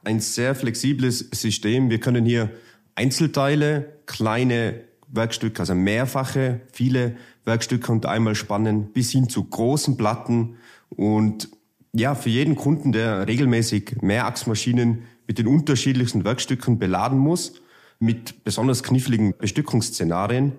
Ein 0.03 0.19
sehr 0.19 0.55
flexibles 0.55 1.19
System. 1.33 1.89
Wir 1.89 1.99
können 1.99 2.25
hier 2.25 2.51
Einzelteile, 2.95 4.01
kleine 4.05 4.81
Werkstücke, 5.07 5.59
also 5.59 5.75
mehrfache, 5.75 6.61
viele 6.71 7.15
Werkstücke 7.45 7.91
unter 7.91 8.09
einmal 8.09 8.35
spannen, 8.35 8.91
bis 8.93 9.11
hin 9.11 9.29
zu 9.29 9.43
großen 9.43 9.97
Platten. 9.97 10.57
Und 10.95 11.49
ja, 11.93 12.15
für 12.15 12.29
jeden 12.29 12.55
Kunden, 12.55 12.91
der 12.91 13.27
regelmäßig 13.27 14.01
Mehrachsmaschinen 14.01 15.03
mit 15.27 15.37
den 15.37 15.47
unterschiedlichsten 15.47 16.25
Werkstücken 16.25 16.79
beladen 16.79 17.19
muss, 17.19 17.61
mit 17.99 18.43
besonders 18.43 18.83
kniffligen 18.83 19.33
Bestückungsszenarien. 19.37 20.53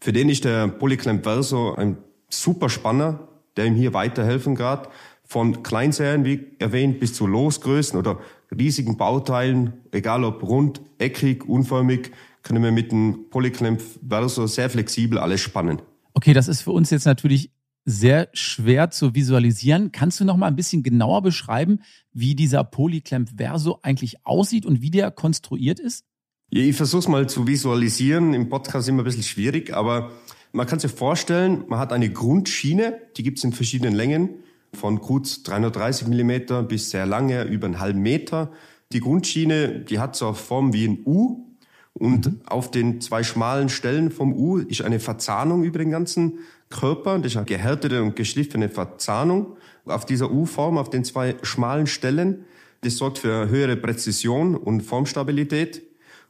Für 0.00 0.12
den 0.12 0.28
ist 0.28 0.44
der 0.44 0.68
Polyclamp 0.68 1.24
Verso 1.24 1.74
ein 1.74 1.98
super 2.28 2.68
Spanner, 2.68 3.28
der 3.56 3.66
ihm 3.66 3.74
hier 3.74 3.92
weiterhelfen 3.92 4.56
kann. 4.56 4.80
Von 5.24 5.62
Kleinserien, 5.62 6.24
wie 6.24 6.46
erwähnt, 6.58 6.98
bis 6.98 7.14
zu 7.14 7.26
Losgrößen 7.26 7.98
oder 7.98 8.18
riesigen 8.50 8.96
Bauteilen, 8.96 9.74
egal 9.92 10.24
ob 10.24 10.42
rund, 10.42 10.80
eckig, 10.98 11.48
unförmig, 11.48 12.10
können 12.42 12.64
wir 12.64 12.72
mit 12.72 12.90
dem 12.90 13.26
Polyclamp 13.30 13.80
Verso 14.08 14.46
sehr 14.46 14.70
flexibel 14.70 15.18
alles 15.18 15.40
spannen. 15.40 15.82
Okay, 16.14 16.32
das 16.32 16.48
ist 16.48 16.62
für 16.62 16.72
uns 16.72 16.90
jetzt 16.90 17.04
natürlich 17.04 17.50
sehr 17.90 18.28
schwer 18.32 18.90
zu 18.90 19.14
visualisieren. 19.14 19.92
Kannst 19.92 20.20
du 20.20 20.24
noch 20.24 20.36
mal 20.36 20.46
ein 20.46 20.56
bisschen 20.56 20.82
genauer 20.82 21.22
beschreiben, 21.22 21.80
wie 22.12 22.34
dieser 22.34 22.64
Polyclamp 22.64 23.30
Verso 23.36 23.78
eigentlich 23.82 24.24
aussieht 24.24 24.64
und 24.64 24.80
wie 24.80 24.90
der 24.90 25.10
konstruiert 25.10 25.80
ist? 25.80 26.04
Ja, 26.50 26.62
ich 26.62 26.76
versuche 26.76 27.00
es 27.00 27.08
mal 27.08 27.28
zu 27.28 27.46
visualisieren. 27.46 28.34
Im 28.34 28.48
Podcast 28.48 28.84
ist 28.84 28.88
immer 28.88 29.02
ein 29.02 29.04
bisschen 29.04 29.22
schwierig, 29.22 29.74
aber 29.74 30.12
man 30.52 30.66
kann 30.66 30.78
sich 30.78 30.90
vorstellen, 30.90 31.64
man 31.68 31.78
hat 31.78 31.92
eine 31.92 32.10
Grundschiene, 32.10 32.98
die 33.16 33.22
gibt 33.22 33.38
es 33.38 33.44
in 33.44 33.52
verschiedenen 33.52 33.94
Längen, 33.94 34.30
von 34.72 35.00
kurz 35.00 35.42
330 35.42 36.08
Millimeter 36.08 36.62
bis 36.62 36.90
sehr 36.90 37.06
lange, 37.06 37.44
über 37.44 37.66
einen 37.66 37.80
halben 37.80 38.00
Meter. 38.00 38.52
Die 38.92 39.00
Grundschiene, 39.00 39.80
die 39.80 39.98
hat 39.98 40.16
so 40.16 40.26
eine 40.26 40.34
Form 40.34 40.72
wie 40.72 40.86
ein 40.86 41.02
U 41.04 41.46
und 41.92 42.26
mhm. 42.26 42.40
auf 42.46 42.70
den 42.70 43.00
zwei 43.00 43.22
schmalen 43.22 43.68
Stellen 43.68 44.10
vom 44.10 44.32
U 44.32 44.58
ist 44.58 44.82
eine 44.82 45.00
Verzahnung 45.00 45.64
über 45.64 45.78
den 45.78 45.90
ganzen 45.90 46.38
Körper. 46.70 47.18
Das 47.18 47.32
ist 47.32 47.36
eine 47.36 47.46
gehärtete 47.46 48.02
und 48.02 48.16
geschliffene 48.16 48.68
Verzahnung 48.68 49.56
auf 49.84 50.06
dieser 50.06 50.30
U-Form, 50.30 50.78
auf 50.78 50.88
den 50.88 51.04
zwei 51.04 51.36
schmalen 51.42 51.86
Stellen. 51.86 52.44
Das 52.82 52.96
sorgt 52.96 53.18
für 53.18 53.48
höhere 53.48 53.76
Präzision 53.76 54.56
und 54.56 54.80
Formstabilität. 54.82 55.82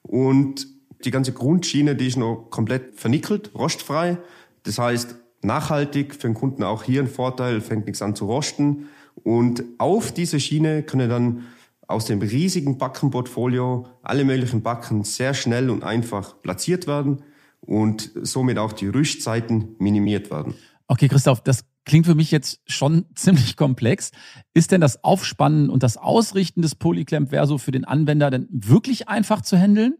Und 0.03 0.67
die 1.05 1.11
ganze 1.11 1.33
Grundschiene, 1.33 1.95
die 1.95 2.09
ist 2.09 2.17
noch 2.17 2.49
komplett 2.51 2.99
vernickelt, 2.99 3.53
rostfrei. 3.55 4.19
Das 4.65 4.79
heißt, 4.79 5.15
nachhaltig 5.43 6.15
für 6.15 6.29
den 6.29 6.35
Kunden 6.35 6.63
auch 6.63 6.83
hier 6.83 7.03
ein 7.03 7.09
Vorteil, 7.09 7.61
fängt 7.61 7.87
nichts 7.87 8.03
an 8.03 8.17
zu 8.17 8.27
rosten. 8.27 8.89
Und 9.23 9.63
auf 9.79 10.13
diese 10.13 10.41
Schiene 10.41 10.83
können 10.83 11.09
dann 11.09 11.47
aus 11.87 12.07
dem 12.07 12.21
riesigen 12.21 12.79
Backenportfolio 12.79 13.87
alle 14.03 14.25
möglichen 14.25 14.63
Backen 14.63 15.05
sehr 15.05 15.35
schnell 15.35 15.71
und 15.71 15.85
einfach 15.85 16.41
platziert 16.41 16.87
werden 16.87 17.23
und 17.71 18.11
somit 18.23 18.59
auch 18.59 18.73
die 18.73 18.89
Rüstzeiten 18.89 19.77
minimiert 19.79 20.31
werden. 20.33 20.55
Okay, 20.89 21.07
Christoph, 21.07 21.41
das 21.41 21.65
klingt 21.85 22.05
für 22.05 22.17
mich 22.17 22.33
jetzt 22.33 22.61
schon 22.67 23.07
ziemlich 23.15 23.57
komplex. 23.57 24.11
Ist 24.55 24.73
denn 24.73 24.81
das 24.81 25.05
Aufspannen 25.05 25.71
und 25.71 25.85
das 25.85 25.97
Ausrichten 25.97 26.63
des 26.63 26.75
Polyclamp 26.75 27.31
Verso 27.31 27.59
für 27.59 27.71
den 27.71 27.85
Anwender 27.85 28.29
denn 28.31 28.49
wirklich 28.51 29.09
einfach 29.09 29.43
zu 29.43 29.57
handeln? 29.57 29.95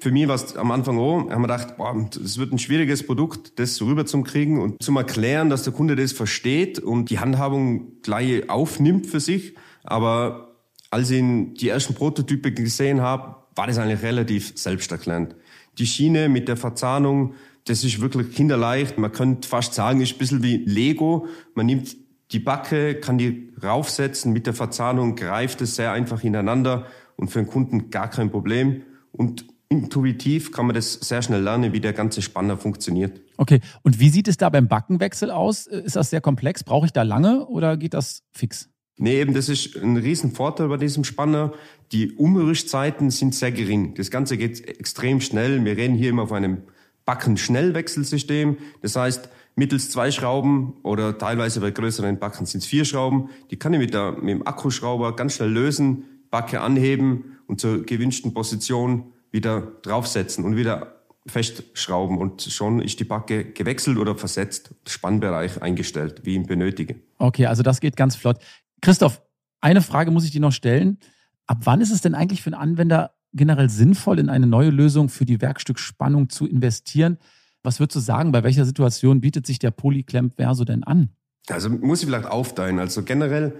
Für 0.00 0.10
mich 0.10 0.26
war 0.26 0.36
es 0.36 0.56
am 0.56 0.70
Anfang 0.70 0.98
auch, 0.98 1.28
haben 1.28 1.42
wir 1.42 1.48
gedacht, 1.48 1.76
boah, 1.76 1.94
es 2.24 2.38
wird 2.38 2.50
ein 2.50 2.58
schwieriges 2.58 3.06
Produkt, 3.06 3.58
das 3.58 3.80
rüber 3.82 4.06
zum 4.06 4.24
kriegen 4.24 4.58
und 4.58 4.82
zum 4.82 4.96
Erklären, 4.96 5.50
dass 5.50 5.64
der 5.64 5.74
Kunde 5.74 5.96
das 5.96 6.12
versteht 6.12 6.78
und 6.78 7.10
die 7.10 7.18
Handhabung 7.18 8.00
gleich 8.00 8.48
aufnimmt 8.48 9.06
für 9.06 9.20
sich. 9.20 9.54
Aber 9.84 10.56
als 10.90 11.10
ich 11.10 11.22
die 11.60 11.68
ersten 11.68 11.94
Prototype 11.94 12.52
gesehen 12.52 13.02
habe, 13.02 13.36
war 13.54 13.66
das 13.66 13.76
eigentlich 13.76 14.02
relativ 14.02 14.52
selbsterklärend. 14.56 15.36
Die 15.78 15.86
Schiene 15.86 16.28
mit 16.28 16.48
der 16.48 16.56
Verzahnung, 16.56 17.34
das 17.64 17.84
ist 17.84 18.00
wirklich 18.00 18.32
kinderleicht. 18.32 18.98
Man 18.98 19.12
könnte 19.12 19.48
fast 19.48 19.74
sagen, 19.74 20.00
ist 20.00 20.14
ein 20.14 20.18
bisschen 20.18 20.42
wie 20.42 20.56
Lego. 20.56 21.26
Man 21.54 21.66
nimmt 21.66 21.96
die 22.32 22.38
Backe, 22.38 22.94
kann 22.94 23.18
die 23.18 23.52
raufsetzen, 23.62 24.32
mit 24.32 24.46
der 24.46 24.54
Verzahnung 24.54 25.16
greift 25.16 25.60
es 25.60 25.76
sehr 25.76 25.92
einfach 25.92 26.24
ineinander 26.24 26.86
und 27.16 27.28
für 27.28 27.40
den 27.40 27.48
Kunden 27.48 27.90
gar 27.90 28.08
kein 28.08 28.30
Problem. 28.30 28.82
Und 29.12 29.46
intuitiv 29.68 30.52
kann 30.52 30.66
man 30.66 30.74
das 30.74 30.94
sehr 30.94 31.22
schnell 31.22 31.42
lernen, 31.42 31.72
wie 31.72 31.80
der 31.80 31.92
ganze 31.92 32.22
Spanner 32.22 32.56
funktioniert. 32.56 33.20
Okay, 33.36 33.60
und 33.82 34.00
wie 34.00 34.10
sieht 34.10 34.28
es 34.28 34.36
da 34.36 34.50
beim 34.50 34.68
Backenwechsel 34.68 35.30
aus? 35.30 35.66
Ist 35.66 35.96
das 35.96 36.10
sehr 36.10 36.20
komplex? 36.20 36.64
Brauche 36.64 36.86
ich 36.86 36.92
da 36.92 37.02
lange 37.02 37.46
oder 37.46 37.76
geht 37.76 37.94
das 37.94 38.22
fix? 38.32 38.71
Nee, 39.02 39.20
eben, 39.20 39.34
das 39.34 39.48
ist 39.48 39.76
ein 39.76 39.96
Riesenvorteil 39.96 40.68
bei 40.68 40.76
diesem 40.76 41.02
Spanner. 41.02 41.52
Die 41.90 42.12
Umrüstzeiten 42.12 43.10
sind 43.10 43.34
sehr 43.34 43.50
gering. 43.50 43.94
Das 43.94 44.12
Ganze 44.12 44.36
geht 44.36 44.64
extrem 44.78 45.20
schnell. 45.20 45.64
Wir 45.64 45.76
reden 45.76 45.96
hier 45.96 46.10
immer 46.10 46.22
auf 46.22 46.30
einem 46.30 46.58
Backen-Schnellwechselsystem. 47.04 48.58
Das 48.80 48.94
heißt, 48.94 49.28
mittels 49.56 49.90
zwei 49.90 50.12
Schrauben 50.12 50.74
oder 50.84 51.18
teilweise 51.18 51.58
bei 51.58 51.72
größeren 51.72 52.20
Backen 52.20 52.46
sind 52.46 52.62
es 52.62 52.66
vier 52.66 52.84
Schrauben. 52.84 53.30
Die 53.50 53.56
kann 53.56 53.74
ich 53.74 53.80
mit, 53.80 53.92
der, 53.92 54.12
mit 54.12 54.28
dem 54.28 54.46
Akkuschrauber 54.46 55.16
ganz 55.16 55.34
schnell 55.34 55.50
lösen, 55.50 56.04
Backe 56.30 56.60
anheben 56.60 57.38
und 57.48 57.60
zur 57.60 57.82
gewünschten 57.82 58.32
Position 58.32 59.06
wieder 59.32 59.62
draufsetzen 59.82 60.44
und 60.44 60.54
wieder 60.54 61.02
festschrauben 61.26 62.18
und 62.18 62.42
schon 62.42 62.80
ist 62.80 62.98
die 62.98 63.04
Backe 63.04 63.44
gewechselt 63.44 63.98
oder 63.98 64.16
versetzt, 64.16 64.74
Spannbereich 64.86 65.62
eingestellt, 65.62 66.20
wie 66.24 66.30
ich 66.30 66.36
ihn 66.36 66.46
benötige. 66.46 66.96
Okay, 67.18 67.46
also 67.46 67.62
das 67.62 67.80
geht 67.80 67.96
ganz 67.96 68.16
flott. 68.16 68.38
Christoph, 68.82 69.22
eine 69.60 69.80
Frage 69.80 70.10
muss 70.10 70.24
ich 70.24 70.32
dir 70.32 70.40
noch 70.40 70.52
stellen. 70.52 70.98
Ab 71.46 71.60
wann 71.64 71.80
ist 71.80 71.92
es 71.92 72.02
denn 72.02 72.14
eigentlich 72.14 72.42
für 72.42 72.48
einen 72.48 72.60
Anwender 72.60 73.14
generell 73.32 73.70
sinnvoll, 73.70 74.18
in 74.18 74.28
eine 74.28 74.46
neue 74.46 74.70
Lösung 74.70 75.08
für 75.08 75.24
die 75.24 75.40
Werkstückspannung 75.40 76.28
zu 76.28 76.46
investieren? 76.46 77.16
Was 77.62 77.78
würdest 77.78 77.96
du 77.96 78.00
sagen, 78.00 78.32
bei 78.32 78.42
welcher 78.42 78.64
Situation 78.64 79.20
bietet 79.20 79.46
sich 79.46 79.60
der 79.60 79.70
Polyclamp 79.70 80.34
Verso 80.34 80.64
denn 80.64 80.82
an? 80.82 81.10
Also 81.48 81.70
muss 81.70 82.00
ich 82.00 82.06
vielleicht 82.06 82.26
aufteilen. 82.26 82.80
Also 82.80 83.04
generell 83.04 83.54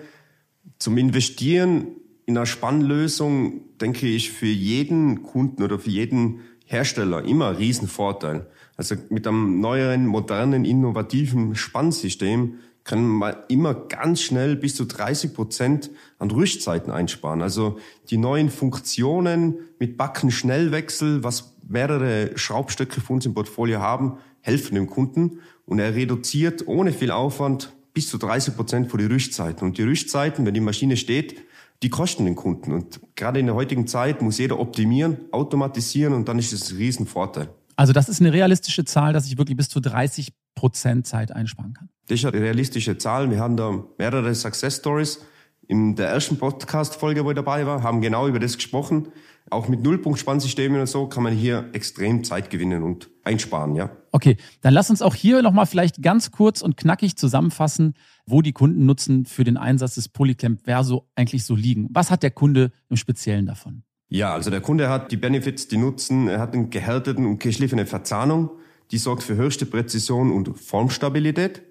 zum 0.78 0.98
Investieren 0.98 1.86
in 2.26 2.36
einer 2.36 2.46
Spannlösung, 2.46 3.78
denke 3.78 4.08
ich, 4.08 4.32
für 4.32 4.46
jeden 4.46 5.22
Kunden 5.22 5.62
oder 5.62 5.78
für 5.78 5.90
jeden 5.90 6.40
Hersteller 6.66 7.24
immer 7.24 7.50
ein 7.50 7.56
Riesenvorteil. 7.56 8.46
Also 8.76 8.96
mit 9.08 9.26
einem 9.26 9.60
neueren, 9.60 10.06
modernen, 10.06 10.64
innovativen 10.64 11.54
Spannsystem 11.54 12.54
können 12.84 13.06
man 13.06 13.36
immer 13.48 13.74
ganz 13.74 14.22
schnell 14.22 14.56
bis 14.56 14.74
zu 14.74 14.84
30 14.84 15.34
Prozent 15.34 15.90
an 16.18 16.30
Rüstzeiten 16.30 16.90
einsparen. 16.90 17.42
Also 17.42 17.78
die 18.10 18.16
neuen 18.16 18.50
Funktionen 18.50 19.58
mit 19.78 19.96
Backenschnellwechsel, 19.96 21.22
was 21.22 21.54
mehrere 21.68 22.36
Schraubstöcke 22.36 23.00
für 23.00 23.12
uns 23.12 23.26
im 23.26 23.34
Portfolio 23.34 23.80
haben, 23.80 24.18
helfen 24.40 24.74
dem 24.74 24.88
Kunden 24.88 25.40
und 25.64 25.78
er 25.78 25.94
reduziert 25.94 26.66
ohne 26.66 26.92
viel 26.92 27.10
Aufwand 27.10 27.72
bis 27.94 28.08
zu 28.08 28.18
30 28.18 28.56
Prozent 28.56 28.90
für 28.90 28.98
die 28.98 29.04
Rüstzeiten. 29.04 29.66
Und 29.66 29.78
die 29.78 29.82
Rüstzeiten, 29.82 30.44
wenn 30.44 30.54
die 30.54 30.60
Maschine 30.60 30.96
steht, 30.96 31.36
die 31.82 31.90
kosten 31.90 32.24
den 32.24 32.36
Kunden. 32.36 32.72
Und 32.72 33.00
gerade 33.16 33.40
in 33.40 33.46
der 33.46 33.54
heutigen 33.54 33.86
Zeit 33.86 34.22
muss 34.22 34.38
jeder 34.38 34.58
optimieren, 34.58 35.18
automatisieren 35.30 36.14
und 36.14 36.28
dann 36.28 36.38
ist 36.38 36.52
das 36.52 36.70
ein 36.70 36.76
Riesenvorteil. 36.76 37.48
Also 37.76 37.92
das 37.92 38.08
ist 38.08 38.20
eine 38.20 38.32
realistische 38.32 38.84
Zahl, 38.84 39.12
dass 39.12 39.26
ich 39.26 39.38
wirklich 39.38 39.56
bis 39.56 39.68
zu 39.68 39.80
30 39.80 40.32
Prozent 40.54 41.06
Zeit 41.06 41.32
einsparen 41.32 41.74
kann. 41.74 41.88
Das 42.08 42.18
ist 42.18 42.24
eine 42.24 42.40
realistische 42.40 42.98
Zahl. 42.98 43.30
Wir 43.30 43.38
haben 43.38 43.56
da 43.56 43.84
mehrere 43.98 44.34
Success 44.34 44.76
Stories. 44.76 45.24
In 45.68 45.94
der 45.94 46.08
ersten 46.08 46.36
Podcast-Folge, 46.36 47.24
wo 47.24 47.30
ich 47.30 47.36
dabei 47.36 47.64
war, 47.66 47.82
haben 47.82 48.00
genau 48.00 48.26
über 48.26 48.40
das 48.40 48.56
gesprochen. 48.56 49.08
Auch 49.50 49.68
mit 49.68 49.82
Nullpunkt-Spannsystemen 49.82 50.80
und 50.80 50.86
so 50.86 51.06
kann 51.06 51.22
man 51.22 51.32
hier 51.32 51.70
extrem 51.72 52.24
Zeit 52.24 52.50
gewinnen 52.50 52.82
und 52.82 53.08
einsparen, 53.24 53.74
ja. 53.76 53.90
Okay, 54.10 54.36
dann 54.60 54.74
lass 54.74 54.90
uns 54.90 55.02
auch 55.02 55.14
hier 55.14 55.42
nochmal 55.42 55.66
vielleicht 55.66 56.02
ganz 56.02 56.30
kurz 56.30 56.62
und 56.62 56.76
knackig 56.76 57.16
zusammenfassen, 57.16 57.94
wo 58.26 58.42
die 58.42 58.52
Kundennutzen 58.52 59.24
für 59.24 59.44
den 59.44 59.56
Einsatz 59.56 59.94
des 59.94 60.08
Polyclamp 60.08 60.62
Verso 60.64 61.08
eigentlich 61.14 61.44
so 61.44 61.54
liegen. 61.54 61.88
Was 61.92 62.10
hat 62.10 62.22
der 62.22 62.30
Kunde 62.30 62.72
im 62.88 62.96
Speziellen 62.96 63.46
davon? 63.46 63.84
Ja, 64.08 64.34
also 64.34 64.50
der 64.50 64.60
Kunde 64.60 64.90
hat 64.90 65.10
die 65.12 65.16
Benefits, 65.16 65.68
die 65.68 65.78
Nutzen, 65.78 66.28
er 66.28 66.40
hat 66.40 66.54
eine 66.54 66.68
gehärteten 66.68 67.24
und 67.24 67.40
geschliffene 67.40 67.86
Verzahnung, 67.86 68.50
die 68.90 68.98
sorgt 68.98 69.22
für 69.22 69.36
höchste 69.36 69.64
Präzision 69.64 70.30
und 70.30 70.58
Formstabilität. 70.58 71.62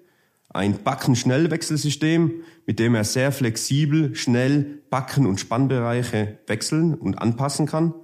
Ein 0.54 0.82
Backen-Schnellwechselsystem, 0.82 2.42
mit 2.66 2.78
dem 2.78 2.94
er 2.94 3.04
sehr 3.04 3.32
flexibel, 3.32 4.14
schnell 4.14 4.82
Backen- 4.90 5.26
und 5.26 5.40
Spannbereiche 5.40 6.38
wechseln 6.46 6.94
und 6.94 7.18
anpassen 7.20 7.66
kann. 7.66 7.94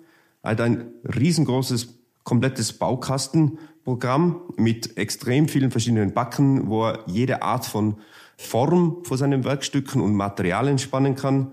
Er 0.42 0.52
hat 0.52 0.60
ein 0.60 0.92
riesengroßes, 1.04 1.98
komplettes 2.24 2.72
Baukastenprogramm 2.72 4.42
mit 4.56 4.96
extrem 4.96 5.48
vielen 5.48 5.70
verschiedenen 5.70 6.14
Backen, 6.14 6.68
wo 6.68 6.86
er 6.86 7.04
jede 7.06 7.42
Art 7.42 7.66
von 7.66 7.96
Form 8.36 8.98
vor 9.04 9.18
seinen 9.18 9.44
Werkstücken 9.44 10.00
und 10.00 10.14
Materialien 10.14 10.78
spannen 10.78 11.16
kann. 11.16 11.52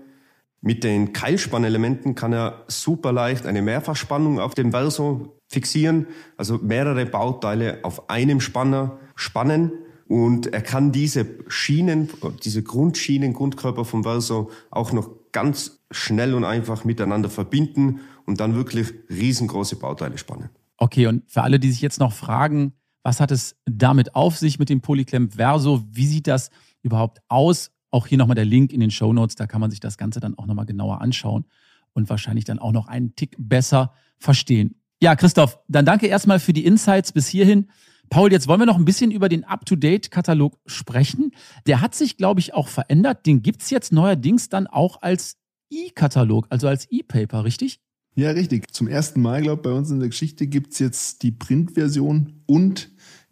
Mit 0.62 0.84
den 0.84 1.12
Keilspannelementen 1.12 2.14
kann 2.14 2.32
er 2.32 2.64
super 2.68 3.12
leicht 3.12 3.46
eine 3.46 3.60
Mehrfachspannung 3.60 4.40
auf 4.40 4.54
dem 4.54 4.70
Verso 4.70 5.36
fixieren, 5.48 6.06
also 6.36 6.58
mehrere 6.58 7.06
Bauteile 7.06 7.80
auf 7.82 8.08
einem 8.08 8.40
Spanner 8.40 8.98
spannen. 9.14 9.72
Und 10.08 10.52
er 10.52 10.62
kann 10.62 10.92
diese 10.92 11.26
Schienen, 11.48 12.08
diese 12.44 12.62
Grundschienen, 12.62 13.32
Grundkörper 13.32 13.84
vom 13.84 14.04
Verso 14.04 14.50
auch 14.70 14.92
noch 14.92 15.10
ganz 15.32 15.80
schnell 15.90 16.34
und 16.34 16.44
einfach 16.44 16.84
miteinander 16.84 17.28
verbinden 17.28 18.00
und 18.24 18.40
dann 18.40 18.54
wirklich 18.54 18.92
riesengroße 19.10 19.76
Bauteile 19.76 20.16
spannen. 20.18 20.50
Okay, 20.78 21.06
und 21.06 21.28
für 21.30 21.42
alle, 21.42 21.58
die 21.58 21.70
sich 21.70 21.80
jetzt 21.80 21.98
noch 21.98 22.12
fragen, 22.12 22.72
was 23.02 23.20
hat 23.20 23.30
es 23.30 23.56
damit 23.66 24.14
auf 24.14 24.36
sich 24.36 24.58
mit 24.58 24.68
dem 24.68 24.80
Polyclamp 24.80 25.34
Verso? 25.34 25.84
Wie 25.90 26.06
sieht 26.06 26.26
das 26.26 26.50
überhaupt 26.82 27.20
aus? 27.28 27.70
Auch 27.90 28.06
hier 28.06 28.18
nochmal 28.18 28.34
der 28.34 28.44
Link 28.44 28.72
in 28.72 28.80
den 28.80 28.90
Show 28.90 29.12
Notes, 29.12 29.36
da 29.36 29.46
kann 29.46 29.60
man 29.60 29.70
sich 29.70 29.80
das 29.80 29.96
Ganze 29.96 30.20
dann 30.20 30.36
auch 30.36 30.46
nochmal 30.46 30.66
genauer 30.66 31.00
anschauen 31.00 31.46
und 31.92 32.10
wahrscheinlich 32.10 32.44
dann 32.44 32.58
auch 32.58 32.72
noch 32.72 32.88
einen 32.88 33.14
Tick 33.14 33.36
besser 33.38 33.92
verstehen. 34.18 34.74
Ja, 35.00 35.14
Christoph, 35.14 35.58
dann 35.68 35.84
danke 35.84 36.06
erstmal 36.06 36.40
für 36.40 36.52
die 36.52 36.64
Insights 36.64 37.12
bis 37.12 37.28
hierhin. 37.28 37.68
Paul, 38.10 38.32
jetzt 38.32 38.48
wollen 38.48 38.60
wir 38.60 38.66
noch 38.66 38.78
ein 38.78 38.84
bisschen 38.84 39.10
über 39.10 39.28
den 39.28 39.44
Up-to-Date-Katalog 39.44 40.58
sprechen. 40.66 41.32
Der 41.66 41.80
hat 41.80 41.94
sich, 41.94 42.16
glaube 42.16 42.40
ich, 42.40 42.54
auch 42.54 42.68
verändert. 42.68 43.26
Den 43.26 43.42
gibt 43.42 43.62
es 43.62 43.70
jetzt 43.70 43.92
neuerdings 43.92 44.48
dann 44.48 44.66
auch 44.66 45.02
als 45.02 45.36
E-Katalog, 45.70 46.46
also 46.50 46.68
als 46.68 46.86
E-Paper, 46.90 47.44
richtig? 47.44 47.80
Ja, 48.14 48.30
richtig. 48.30 48.72
Zum 48.72 48.88
ersten 48.88 49.20
Mal, 49.20 49.42
glaube 49.42 49.60
ich, 49.60 49.62
bei 49.64 49.76
uns 49.76 49.90
in 49.90 50.00
der 50.00 50.08
Geschichte 50.08 50.46
gibt 50.46 50.72
es 50.72 50.78
jetzt 50.78 51.22
die 51.22 51.32
Print-Version 51.32 52.42
und 52.46 52.90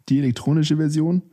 die 0.09 0.19
elektronische 0.19 0.77
Version. 0.77 1.23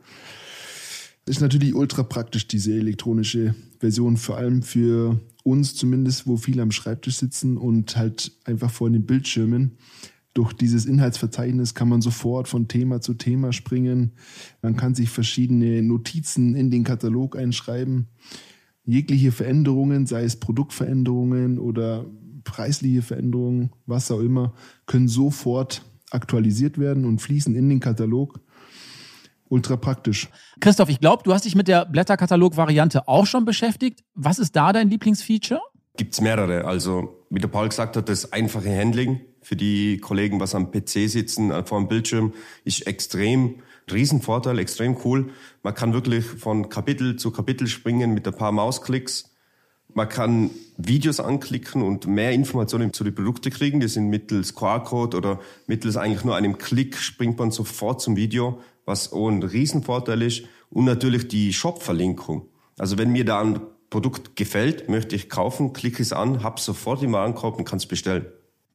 Ist 1.25 1.41
natürlich 1.41 1.75
ultra 1.75 2.03
praktisch, 2.03 2.47
diese 2.47 2.73
elektronische 2.73 3.55
Version, 3.79 4.17
vor 4.17 4.37
allem 4.37 4.63
für 4.63 5.19
uns 5.43 5.75
zumindest, 5.75 6.25
wo 6.25 6.37
viele 6.37 6.61
am 6.61 6.71
Schreibtisch 6.71 7.17
sitzen 7.17 7.57
und 7.57 7.95
halt 7.95 8.31
einfach 8.45 8.71
vor 8.71 8.89
den 8.89 9.05
Bildschirmen. 9.05 9.77
Durch 10.33 10.53
dieses 10.53 10.85
Inhaltsverzeichnis 10.85 11.75
kann 11.75 11.89
man 11.89 12.01
sofort 12.01 12.47
von 12.47 12.67
Thema 12.67 13.01
zu 13.01 13.13
Thema 13.13 13.53
springen. 13.53 14.13
Man 14.63 14.75
kann 14.75 14.95
sich 14.95 15.09
verschiedene 15.09 15.83
Notizen 15.83 16.55
in 16.55 16.71
den 16.71 16.83
Katalog 16.83 17.37
einschreiben. 17.37 18.07
Jegliche 18.83 19.31
Veränderungen, 19.31 20.07
sei 20.07 20.23
es 20.23 20.39
Produktveränderungen 20.39 21.59
oder 21.59 22.05
preisliche 22.43 23.03
Veränderungen, 23.03 23.71
was 23.85 24.09
auch 24.11 24.19
immer, 24.19 24.53
können 24.87 25.07
sofort 25.07 25.83
aktualisiert 26.09 26.77
werden 26.79 27.05
und 27.05 27.19
fließen 27.21 27.55
in 27.55 27.69
den 27.69 27.79
Katalog 27.79 28.39
ultra 29.49 29.77
praktisch. 29.77 30.29
Christoph, 30.59 30.89
ich 30.89 30.99
glaube, 30.99 31.21
du 31.23 31.33
hast 31.33 31.45
dich 31.45 31.55
mit 31.55 31.67
der 31.67 31.85
Blätterkatalog-Variante 31.85 33.07
auch 33.07 33.27
schon 33.27 33.45
beschäftigt. 33.45 34.03
Was 34.15 34.39
ist 34.39 34.55
da 34.55 34.73
dein 34.73 34.89
Lieblingsfeature? 34.89 35.61
Gibt's 35.95 36.21
mehrere. 36.21 36.65
Also, 36.65 37.23
wie 37.29 37.39
der 37.39 37.49
Paul 37.49 37.69
gesagt 37.69 37.95
hat, 37.95 38.09
das 38.09 38.33
einfache 38.33 38.75
Handling 38.75 39.21
für 39.43 39.55
die 39.55 39.97
Kollegen, 39.97 40.39
was 40.39 40.55
am 40.55 40.71
PC 40.71 41.09
sitzen, 41.09 41.51
äh, 41.51 41.63
vor 41.63 41.79
dem 41.79 41.87
Bildschirm, 41.87 42.33
ist 42.63 42.87
extrem 42.87 43.55
Riesenvorteil, 43.91 44.59
extrem 44.59 44.97
cool. 45.03 45.29
Man 45.61 45.75
kann 45.75 45.93
wirklich 45.93 46.25
von 46.25 46.69
Kapitel 46.69 47.17
zu 47.17 47.31
Kapitel 47.31 47.67
springen 47.67 48.13
mit 48.13 48.27
ein 48.27 48.33
paar 48.33 48.51
Mausklicks. 48.51 49.29
Man 49.93 50.09
kann 50.09 50.49
Videos 50.77 51.19
anklicken 51.19 51.83
und 51.83 52.07
mehr 52.07 52.31
Informationen 52.31 52.93
zu 52.93 53.03
den 53.03 53.13
Produkten 53.13 53.51
kriegen. 53.51 53.79
Die 53.79 53.87
sind 53.87 54.09
mittels 54.09 54.55
QR-Code 54.55 55.17
oder 55.17 55.39
mittels 55.67 55.97
eigentlich 55.97 56.23
nur 56.23 56.35
einem 56.35 56.57
Klick 56.57 56.97
springt 56.97 57.37
man 57.37 57.51
sofort 57.51 58.01
zum 58.01 58.15
Video 58.15 58.59
was 58.85 59.13
auch 59.13 59.29
ein 59.29 59.43
Riesenvorteil 59.43 60.21
ist. 60.21 60.43
Und 60.69 60.85
natürlich 60.85 61.27
die 61.27 61.53
Shop-Verlinkung. 61.53 62.47
Also 62.77 62.97
wenn 62.97 63.11
mir 63.11 63.25
da 63.25 63.41
ein 63.41 63.61
Produkt 63.89 64.35
gefällt, 64.35 64.89
möchte 64.89 65.15
ich 65.15 65.29
kaufen, 65.29 65.73
klicke 65.73 66.01
es 66.01 66.13
an, 66.13 66.41
habe 66.41 66.59
sofort 66.59 67.03
im 67.03 67.13
Warenkorb 67.13 67.57
und 67.57 67.65
kann 67.65 67.77
es 67.77 67.85
bestellen. 67.85 68.25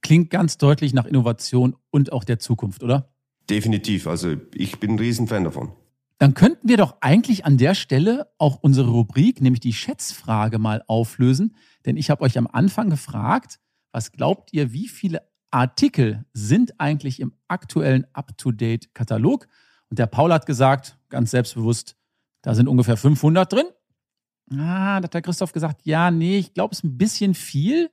Klingt 0.08 0.30
ganz 0.30 0.56
deutlich 0.56 0.94
nach 0.94 1.04
Innovation 1.04 1.76
und 1.90 2.12
auch 2.12 2.24
der 2.24 2.38
Zukunft, 2.38 2.82
oder? 2.82 3.12
Definitiv. 3.50 4.06
Also 4.06 4.36
ich 4.54 4.80
bin 4.80 4.92
ein 4.92 4.98
Riesenfan 4.98 5.44
davon. 5.44 5.72
Dann 6.16 6.32
könnten 6.32 6.66
wir 6.66 6.78
doch 6.78 6.96
eigentlich 7.02 7.44
an 7.44 7.58
der 7.58 7.74
Stelle 7.74 8.32
auch 8.38 8.56
unsere 8.62 8.88
Rubrik, 8.88 9.42
nämlich 9.42 9.60
die 9.60 9.74
Schätzfrage, 9.74 10.58
mal 10.58 10.82
auflösen. 10.86 11.54
Denn 11.84 11.98
ich 11.98 12.08
habe 12.08 12.22
euch 12.22 12.38
am 12.38 12.46
Anfang 12.46 12.88
gefragt, 12.88 13.60
was 13.92 14.10
glaubt 14.10 14.54
ihr, 14.54 14.72
wie 14.72 14.88
viele 14.88 15.28
Artikel 15.50 16.24
sind 16.32 16.80
eigentlich 16.80 17.20
im 17.20 17.34
aktuellen 17.46 18.06
Up-to-Date-Katalog? 18.14 19.46
Und 19.90 19.98
der 19.98 20.06
Paul 20.06 20.32
hat 20.32 20.46
gesagt, 20.46 20.96
ganz 21.10 21.32
selbstbewusst, 21.32 21.96
da 22.40 22.54
sind 22.54 22.66
ungefähr 22.66 22.96
500 22.96 23.52
drin. 23.52 23.66
Ah, 24.52 25.00
da 25.00 25.04
hat 25.04 25.12
der 25.12 25.20
Christoph 25.20 25.52
gesagt, 25.52 25.82
ja, 25.84 26.10
nee, 26.10 26.38
ich 26.38 26.54
glaube, 26.54 26.72
es 26.72 26.78
ist 26.78 26.84
ein 26.84 26.96
bisschen 26.96 27.34
viel. 27.34 27.90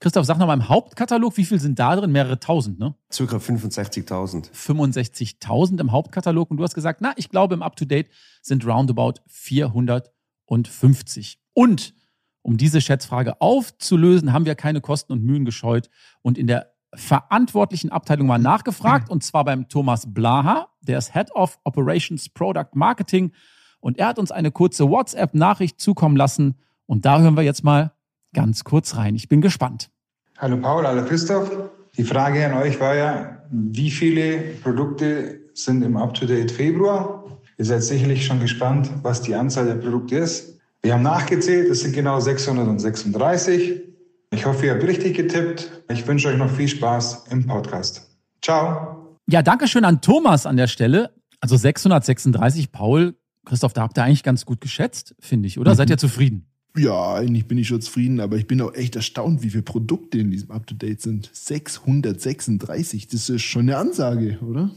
Christoph, 0.00 0.24
sag 0.24 0.38
nochmal 0.38 0.56
im 0.56 0.68
Hauptkatalog, 0.68 1.36
wie 1.36 1.44
viel 1.44 1.60
sind 1.60 1.78
da 1.78 1.94
drin? 1.94 2.10
Mehrere 2.10 2.40
tausend, 2.40 2.78
ne? 2.78 2.94
Circa 3.12 3.36
65.000. 3.36 4.50
65.000 4.50 5.78
im 5.78 5.92
Hauptkatalog. 5.92 6.50
Und 6.50 6.56
du 6.56 6.64
hast 6.64 6.74
gesagt, 6.74 7.02
na, 7.02 7.12
ich 7.16 7.28
glaube, 7.28 7.54
im 7.54 7.62
Up-to-Date 7.62 8.08
sind 8.40 8.66
roundabout 8.66 9.20
450. 9.26 11.38
Und 11.52 11.92
um 12.40 12.56
diese 12.56 12.80
Schätzfrage 12.80 13.42
aufzulösen, 13.42 14.32
haben 14.32 14.46
wir 14.46 14.54
keine 14.54 14.80
Kosten 14.80 15.12
und 15.12 15.22
Mühen 15.22 15.44
gescheut 15.44 15.90
und 16.22 16.38
in 16.38 16.46
der 16.46 16.72
verantwortlichen 16.94 17.92
Abteilung 17.92 18.26
mal 18.26 18.38
nachgefragt, 18.38 19.10
und 19.10 19.22
zwar 19.22 19.44
beim 19.44 19.68
Thomas 19.68 20.12
Blaha, 20.12 20.68
der 20.80 20.96
ist 20.96 21.12
Head 21.12 21.30
of 21.32 21.58
Operations 21.64 22.30
Product 22.30 22.70
Marketing. 22.72 23.32
Und 23.80 23.98
er 23.98 24.08
hat 24.08 24.18
uns 24.18 24.32
eine 24.32 24.50
kurze 24.50 24.88
WhatsApp-Nachricht 24.88 25.78
zukommen 25.78 26.16
lassen. 26.16 26.54
Und 26.86 27.04
da 27.04 27.20
hören 27.20 27.36
wir 27.36 27.42
jetzt 27.42 27.64
mal 27.64 27.92
ganz 28.32 28.64
kurz 28.64 28.96
rein. 28.96 29.14
Ich 29.14 29.28
bin 29.28 29.40
gespannt. 29.40 29.90
Hallo 30.38 30.56
Paul, 30.56 30.86
hallo 30.86 31.04
Christoph. 31.04 31.50
Die 31.96 32.04
Frage 32.04 32.46
an 32.46 32.54
euch 32.54 32.80
war 32.80 32.94
ja, 32.94 33.42
wie 33.50 33.90
viele 33.90 34.38
Produkte 34.62 35.40
sind 35.54 35.82
im 35.82 35.96
Up-to-Date 35.96 36.50
Februar? 36.50 37.24
Ihr 37.58 37.64
seid 37.64 37.82
sicherlich 37.82 38.24
schon 38.24 38.40
gespannt, 38.40 38.90
was 39.02 39.22
die 39.22 39.34
Anzahl 39.34 39.66
der 39.66 39.74
Produkte 39.74 40.16
ist. 40.16 40.58
Wir 40.82 40.94
haben 40.94 41.02
nachgezählt, 41.02 41.68
es 41.68 41.80
sind 41.80 41.94
genau 41.94 42.20
636. 42.20 43.82
Ich 44.30 44.46
hoffe, 44.46 44.66
ihr 44.66 44.72
habt 44.72 44.84
richtig 44.84 45.16
getippt. 45.16 45.70
Ich 45.90 46.06
wünsche 46.06 46.28
euch 46.28 46.38
noch 46.38 46.50
viel 46.50 46.68
Spaß 46.68 47.26
im 47.30 47.46
Podcast. 47.46 48.16
Ciao. 48.40 49.18
Ja, 49.28 49.42
danke 49.42 49.68
schön 49.68 49.84
an 49.84 50.00
Thomas 50.00 50.46
an 50.46 50.56
der 50.56 50.68
Stelle. 50.68 51.12
Also 51.40 51.56
636, 51.56 52.72
Paul, 52.72 53.14
Christoph, 53.44 53.72
da 53.72 53.82
habt 53.82 53.98
ihr 53.98 54.04
eigentlich 54.04 54.22
ganz 54.22 54.46
gut 54.46 54.60
geschätzt, 54.60 55.14
finde 55.20 55.48
ich, 55.48 55.58
oder? 55.58 55.72
Mhm. 55.72 55.76
Seid 55.76 55.90
ihr 55.90 55.98
zufrieden? 55.98 56.49
Ja, 56.76 57.14
eigentlich 57.14 57.46
bin 57.46 57.58
ich 57.58 57.68
schon 57.68 57.80
zufrieden, 57.80 58.20
aber 58.20 58.36
ich 58.36 58.46
bin 58.46 58.60
auch 58.60 58.74
echt 58.74 58.94
erstaunt, 58.94 59.42
wie 59.42 59.50
viele 59.50 59.62
Produkte 59.62 60.18
in 60.18 60.30
diesem 60.30 60.50
Up-to-Date 60.50 61.00
sind. 61.00 61.30
636, 61.32 63.08
das 63.08 63.28
ist 63.28 63.42
schon 63.42 63.62
eine 63.62 63.76
Ansage, 63.76 64.38
oder? 64.40 64.70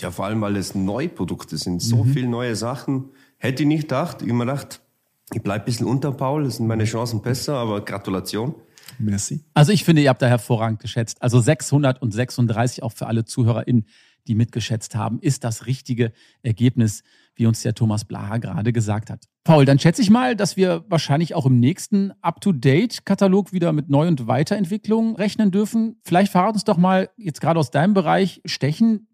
Ja, 0.00 0.10
vor 0.10 0.24
allem, 0.24 0.40
weil 0.40 0.56
es 0.56 0.74
Neuprodukte 0.74 1.56
sind. 1.56 1.80
So 1.80 2.02
mhm. 2.02 2.12
viele 2.12 2.28
neue 2.28 2.56
Sachen. 2.56 3.10
Hätte 3.38 3.62
ich 3.62 3.68
nicht 3.68 3.82
gedacht. 3.82 4.22
Ich 4.22 4.28
immer 4.28 4.46
gedacht, 4.46 4.80
ich 5.32 5.42
bleibe 5.42 5.62
ein 5.62 5.64
bisschen 5.64 5.86
unter 5.86 6.12
Paul, 6.12 6.44
das 6.44 6.56
sind 6.56 6.66
meine 6.66 6.84
Chancen 6.84 7.22
besser, 7.22 7.54
aber 7.54 7.84
Gratulation. 7.84 8.54
Merci. 8.98 9.40
Also 9.54 9.72
ich 9.72 9.84
finde, 9.84 10.02
ihr 10.02 10.10
habt 10.10 10.22
da 10.22 10.26
hervorragend 10.26 10.80
geschätzt. 10.80 11.22
Also 11.22 11.40
636 11.40 12.82
auch 12.82 12.92
für 12.92 13.06
alle 13.06 13.24
ZuhörerInnen, 13.24 13.86
die 14.26 14.34
mitgeschätzt 14.34 14.94
haben, 14.94 15.18
ist 15.20 15.44
das 15.44 15.66
richtige 15.66 16.12
Ergebnis, 16.42 17.02
wie 17.34 17.46
uns 17.46 17.62
der 17.62 17.74
Thomas 17.74 18.04
Blaha 18.04 18.38
gerade 18.38 18.72
gesagt 18.72 19.10
hat. 19.10 19.26
Paul, 19.44 19.64
dann 19.64 19.78
schätze 19.78 20.02
ich 20.02 20.10
mal, 20.10 20.36
dass 20.36 20.56
wir 20.56 20.84
wahrscheinlich 20.88 21.34
auch 21.34 21.46
im 21.46 21.58
nächsten 21.58 22.12
Up-to-Date-Katalog 22.20 23.52
wieder 23.52 23.72
mit 23.72 23.88
Neu- 23.88 24.08
und 24.08 24.26
Weiterentwicklungen 24.26 25.16
rechnen 25.16 25.50
dürfen. 25.50 25.96
Vielleicht 26.02 26.30
verrat 26.30 26.54
uns 26.54 26.64
doch 26.64 26.76
mal 26.76 27.10
jetzt 27.16 27.40
gerade 27.40 27.58
aus 27.58 27.70
deinem 27.70 27.94
Bereich 27.94 28.40
Stechen, 28.44 29.08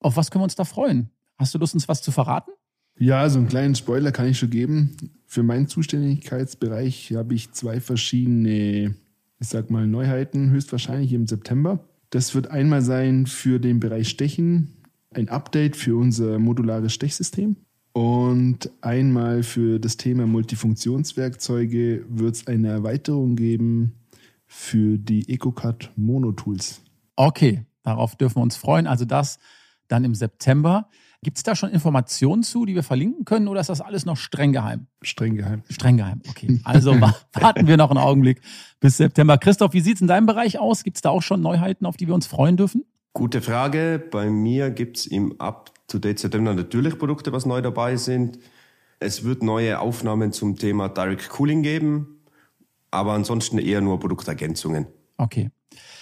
auf 0.00 0.16
was 0.18 0.30
können 0.30 0.42
wir 0.42 0.44
uns 0.44 0.54
da 0.54 0.64
freuen? 0.64 1.10
Hast 1.38 1.54
du 1.54 1.58
Lust, 1.58 1.74
uns 1.74 1.88
was 1.88 2.02
zu 2.02 2.12
verraten? 2.12 2.50
Ja, 2.98 3.28
so 3.28 3.38
einen 3.38 3.48
kleinen 3.48 3.74
Spoiler 3.74 4.12
kann 4.12 4.28
ich 4.28 4.38
schon 4.38 4.50
geben. 4.50 4.96
Für 5.26 5.42
meinen 5.42 5.66
Zuständigkeitsbereich 5.66 7.12
habe 7.14 7.34
ich 7.34 7.52
zwei 7.52 7.80
verschiedene, 7.80 8.94
ich 9.40 9.48
sag 9.48 9.70
mal, 9.70 9.86
Neuheiten, 9.86 10.50
höchstwahrscheinlich 10.50 11.12
im 11.12 11.26
September. 11.26 11.88
Das 12.10 12.34
wird 12.34 12.50
einmal 12.50 12.82
sein 12.82 13.26
für 13.26 13.58
den 13.58 13.80
Bereich 13.80 14.10
Stechen, 14.10 14.73
ein 15.16 15.28
Update 15.28 15.76
für 15.76 15.96
unser 15.96 16.38
modulares 16.38 16.92
Stechsystem. 16.92 17.56
Und 17.92 18.70
einmal 18.80 19.42
für 19.42 19.78
das 19.78 19.96
Thema 19.96 20.26
Multifunktionswerkzeuge 20.26 22.04
wird 22.08 22.34
es 22.34 22.46
eine 22.46 22.68
Erweiterung 22.68 23.36
geben 23.36 23.94
für 24.46 24.98
die 24.98 25.28
EcoCut 25.32 25.92
Mono 25.96 26.32
Tools. 26.32 26.82
Okay, 27.14 27.64
darauf 27.84 28.16
dürfen 28.16 28.36
wir 28.36 28.42
uns 28.42 28.56
freuen. 28.56 28.86
Also 28.86 29.04
das 29.04 29.38
dann 29.88 30.04
im 30.04 30.14
September. 30.14 30.88
Gibt 31.22 31.38
es 31.38 31.42
da 31.42 31.56
schon 31.56 31.70
Informationen 31.70 32.42
zu, 32.42 32.66
die 32.66 32.74
wir 32.74 32.82
verlinken 32.82 33.24
können, 33.24 33.48
oder 33.48 33.60
ist 33.60 33.70
das 33.70 33.80
alles 33.80 34.04
noch 34.04 34.16
streng 34.16 34.52
geheim? 34.52 34.88
Streng 35.00 35.36
geheim. 35.36 35.62
Streng 35.70 35.96
geheim, 35.96 36.20
okay. 36.28 36.60
Also 36.64 37.00
warten 37.32 37.66
wir 37.66 37.76
noch 37.78 37.90
einen 37.90 37.98
Augenblick 37.98 38.42
bis 38.78 38.98
September. 38.98 39.38
Christoph, 39.38 39.72
wie 39.72 39.80
sieht 39.80 39.96
es 39.96 40.00
in 40.02 40.06
deinem 40.06 40.26
Bereich 40.26 40.58
aus? 40.58 40.84
Gibt 40.84 40.98
es 40.98 41.02
da 41.02 41.10
auch 41.10 41.22
schon 41.22 41.40
Neuheiten, 41.40 41.86
auf 41.86 41.96
die 41.96 42.06
wir 42.06 42.14
uns 42.14 42.26
freuen 42.26 42.56
dürfen? 42.58 42.84
Gute 43.16 43.42
Frage. 43.42 44.02
Bei 44.10 44.28
mir 44.28 44.70
gibt 44.70 44.96
es 44.96 45.06
im 45.06 45.40
Up-to-Date 45.40 46.18
September 46.18 46.52
natürlich 46.52 46.98
Produkte, 46.98 47.32
was 47.32 47.46
neu 47.46 47.62
dabei 47.62 47.94
sind. 47.94 48.40
Es 48.98 49.22
wird 49.22 49.44
neue 49.44 49.78
Aufnahmen 49.78 50.32
zum 50.32 50.56
Thema 50.56 50.88
Direct 50.88 51.28
Cooling 51.28 51.62
geben, 51.62 52.24
aber 52.90 53.12
ansonsten 53.12 53.58
eher 53.58 53.80
nur 53.80 54.00
Produktergänzungen. 54.00 54.88
Okay. 55.16 55.52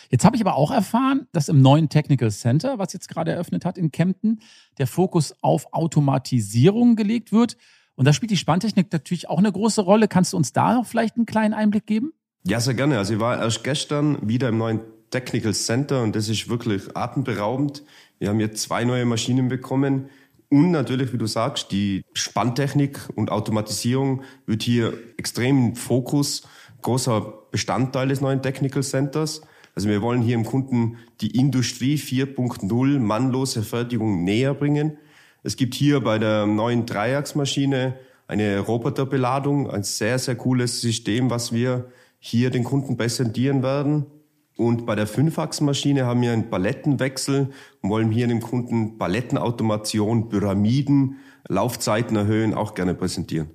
Jetzt 0.09 0.25
habe 0.25 0.37
ich 0.37 0.43
aber 0.43 0.57
auch 0.57 0.71
erfahren, 0.71 1.27
dass 1.33 1.51
im 1.51 1.61
neuen 1.61 1.91
Technical 1.91 2.31
Center, 2.31 2.79
was 2.79 2.95
jetzt 2.95 3.11
gerade 3.11 3.33
eröffnet 3.33 3.67
hat 3.67 3.77
in 3.77 3.93
Kempten, 3.93 4.41
der 4.79 4.87
Fokus 4.87 5.35
auf 5.43 5.75
Automatisierung 5.75 6.97
gelegt 6.97 7.31
wird. 7.31 7.59
Und 7.95 8.07
da 8.07 8.15
spielt 8.15 8.31
die 8.31 8.39
Spanntechnik 8.39 8.91
natürlich 8.91 9.29
auch 9.29 9.39
eine 9.39 9.53
große 9.53 9.83
Rolle. 9.83 10.09
Kannst 10.09 10.33
du 10.33 10.39
uns 10.39 10.55
da 10.55 10.73
noch 10.73 10.87
vielleicht 10.87 11.17
einen 11.17 11.27
kleinen 11.27 11.53
Einblick 11.53 11.85
geben? 11.85 12.15
Ja, 12.45 12.59
sehr 12.59 12.73
gerne. 12.73 12.97
Also 12.97 13.13
ich 13.13 13.21
war 13.21 13.39
erst 13.39 13.65
gestern 13.65 14.17
wieder 14.27 14.49
im 14.49 14.57
neuen 14.57 14.81
Technical 15.13 15.55
Center 15.55 16.03
und 16.03 16.17
das 16.17 16.29
ist 16.29 16.49
wirklich 16.49 16.97
atemberaubend. 16.97 17.85
Wir 18.19 18.31
haben 18.31 18.41
jetzt 18.41 18.63
zwei 18.63 18.85
neue 18.85 19.05
Maschinen 19.05 19.49
bekommen. 19.49 20.09
Und 20.49 20.71
natürlich, 20.71 21.13
wie 21.13 21.19
du 21.19 21.27
sagst, 21.27 21.71
die 21.73 22.03
Spanntechnik 22.13 22.99
und 23.15 23.31
Automatisierung 23.31 24.23
wird 24.45 24.63
hier 24.63 24.93
extrem 25.17 25.69
im 25.69 25.77
Fokus, 25.77 26.43
großer 26.83 27.33
Bestandteil 27.51 28.09
des 28.09 28.21
neuen 28.21 28.43
Technical 28.43 28.83
Centers. 28.83 29.43
Also 29.75 29.89
wir 29.89 30.03
wollen 30.03 30.21
hier 30.21 30.35
im 30.35 30.45
Kunden 30.45 30.99
die 31.21 31.39
Industrie 31.39 31.97
4.0 31.97 32.99
mannlose 32.99 33.63
Fertigung 33.63 34.25
näher 34.25 34.53
bringen. 34.53 34.99
Es 35.43 35.57
gibt 35.57 35.75
hier 35.75 36.01
bei 36.01 36.19
der 36.19 36.47
neuen 36.47 36.85
Dreiachsmaschine 36.85 37.97
eine 38.29 38.59
Roboterbeladung, 38.61 39.71
ein 39.71 39.83
sehr, 39.83 40.19
sehr 40.19 40.37
cooles 40.37 40.81
System, 40.81 41.31
was 41.31 41.53
wir 41.53 41.91
hier 42.19 42.51
den 42.51 42.65
Kunden 42.65 42.97
präsentieren 42.97 43.63
werden. 43.63 44.07
Und 44.57 44.87
bei 44.87 44.95
der 44.95 45.07
Fünfachsmaschine 45.07 46.05
haben 46.05 46.21
wir 46.21 46.33
einen 46.33 46.51
Palettenwechsel 46.51 47.51
und 47.81 47.91
wollen 47.91 48.11
hier 48.11 48.27
dem 48.27 48.41
Kunden 48.41 48.99
Palettenautomation, 48.99 50.29
Pyramiden, 50.29 51.17
Laufzeiten 51.49 52.17
erhöhen, 52.17 52.55
auch 52.55 52.75
gerne 52.75 52.95
präsentieren. 52.95 53.51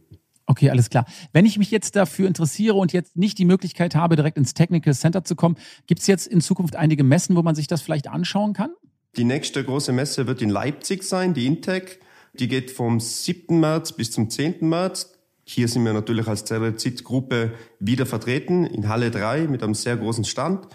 Okay, 0.48 0.70
alles 0.70 0.90
klar. 0.90 1.06
Wenn 1.34 1.46
ich 1.46 1.58
mich 1.58 1.72
jetzt 1.72 1.96
dafür 1.98 2.26
interessiere 2.28 2.76
und 2.76 2.94
jetzt 2.94 3.18
nicht 3.18 3.38
die 3.38 3.46
Möglichkeit 3.46 3.96
habe, 3.96 4.16
direkt 4.16 4.38
ins 4.38 4.54
Technical 4.54 4.94
Center 4.94 5.24
zu 5.26 5.36
kommen, 5.36 5.58
gibt 5.88 6.00
es 6.02 6.08
jetzt 6.08 6.26
in 6.26 6.40
Zukunft 6.40 6.78
einige 6.78 7.04
Messen, 7.04 7.36
wo 7.36 7.44
man 7.44 7.54
sich 7.54 7.68
das 7.68 7.82
vielleicht 7.82 8.08
anschauen 8.08 8.54
kann? 8.54 8.72
Die 9.18 9.26
nächste 9.26 9.64
große 9.64 9.92
Messe 9.92 10.26
wird 10.26 10.42
in 10.42 10.50
Leipzig 10.50 11.04
sein, 11.04 11.34
die 11.34 11.46
Intec. 11.46 12.00
Die 12.40 12.48
geht 12.48 12.72
vom 12.72 13.00
7. 13.00 13.60
März 13.60 13.92
bis 13.92 14.12
zum 14.12 14.30
10. 14.30 14.68
März. 14.68 15.14
Hier 15.44 15.68
sind 15.68 15.84
wir 15.86 15.94
natürlich 15.94 16.28
als 16.28 16.46
Cerazit-Gruppe 16.46 17.54
wieder 17.80 18.06
vertreten 18.06 18.66
in 18.66 18.88
Halle 18.88 19.12
3 19.12 19.48
mit 19.48 19.64
einem 19.64 19.74
sehr 19.74 19.98
großen 19.98 20.24
Stand. 20.24 20.68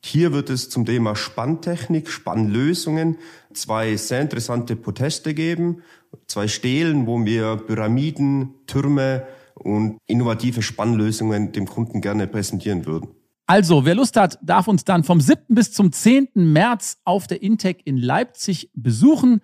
Hier 0.00 0.32
wird 0.32 0.48
es 0.50 0.70
zum 0.70 0.86
Thema 0.86 1.16
Spanntechnik, 1.16 2.08
Spannlösungen 2.08 3.18
zwei 3.52 3.96
sehr 3.96 4.20
interessante 4.20 4.76
Proteste 4.76 5.34
geben. 5.34 5.82
Zwei 6.26 6.48
Stelen, 6.48 7.06
wo 7.06 7.24
wir 7.24 7.56
Pyramiden, 7.56 8.54
Türme 8.66 9.26
und 9.54 9.98
innovative 10.06 10.62
Spannlösungen 10.62 11.52
dem 11.52 11.66
Kunden 11.66 12.00
gerne 12.00 12.26
präsentieren 12.26 12.86
würden. 12.86 13.10
Also, 13.46 13.84
wer 13.84 13.94
Lust 13.94 14.16
hat, 14.16 14.38
darf 14.42 14.68
uns 14.68 14.84
dann 14.84 15.04
vom 15.04 15.20
7. 15.20 15.42
bis 15.48 15.72
zum 15.72 15.90
10. 15.90 16.28
März 16.34 16.98
auf 17.04 17.26
der 17.26 17.42
Intec 17.42 17.80
in 17.84 17.96
Leipzig 17.96 18.70
besuchen. 18.74 19.40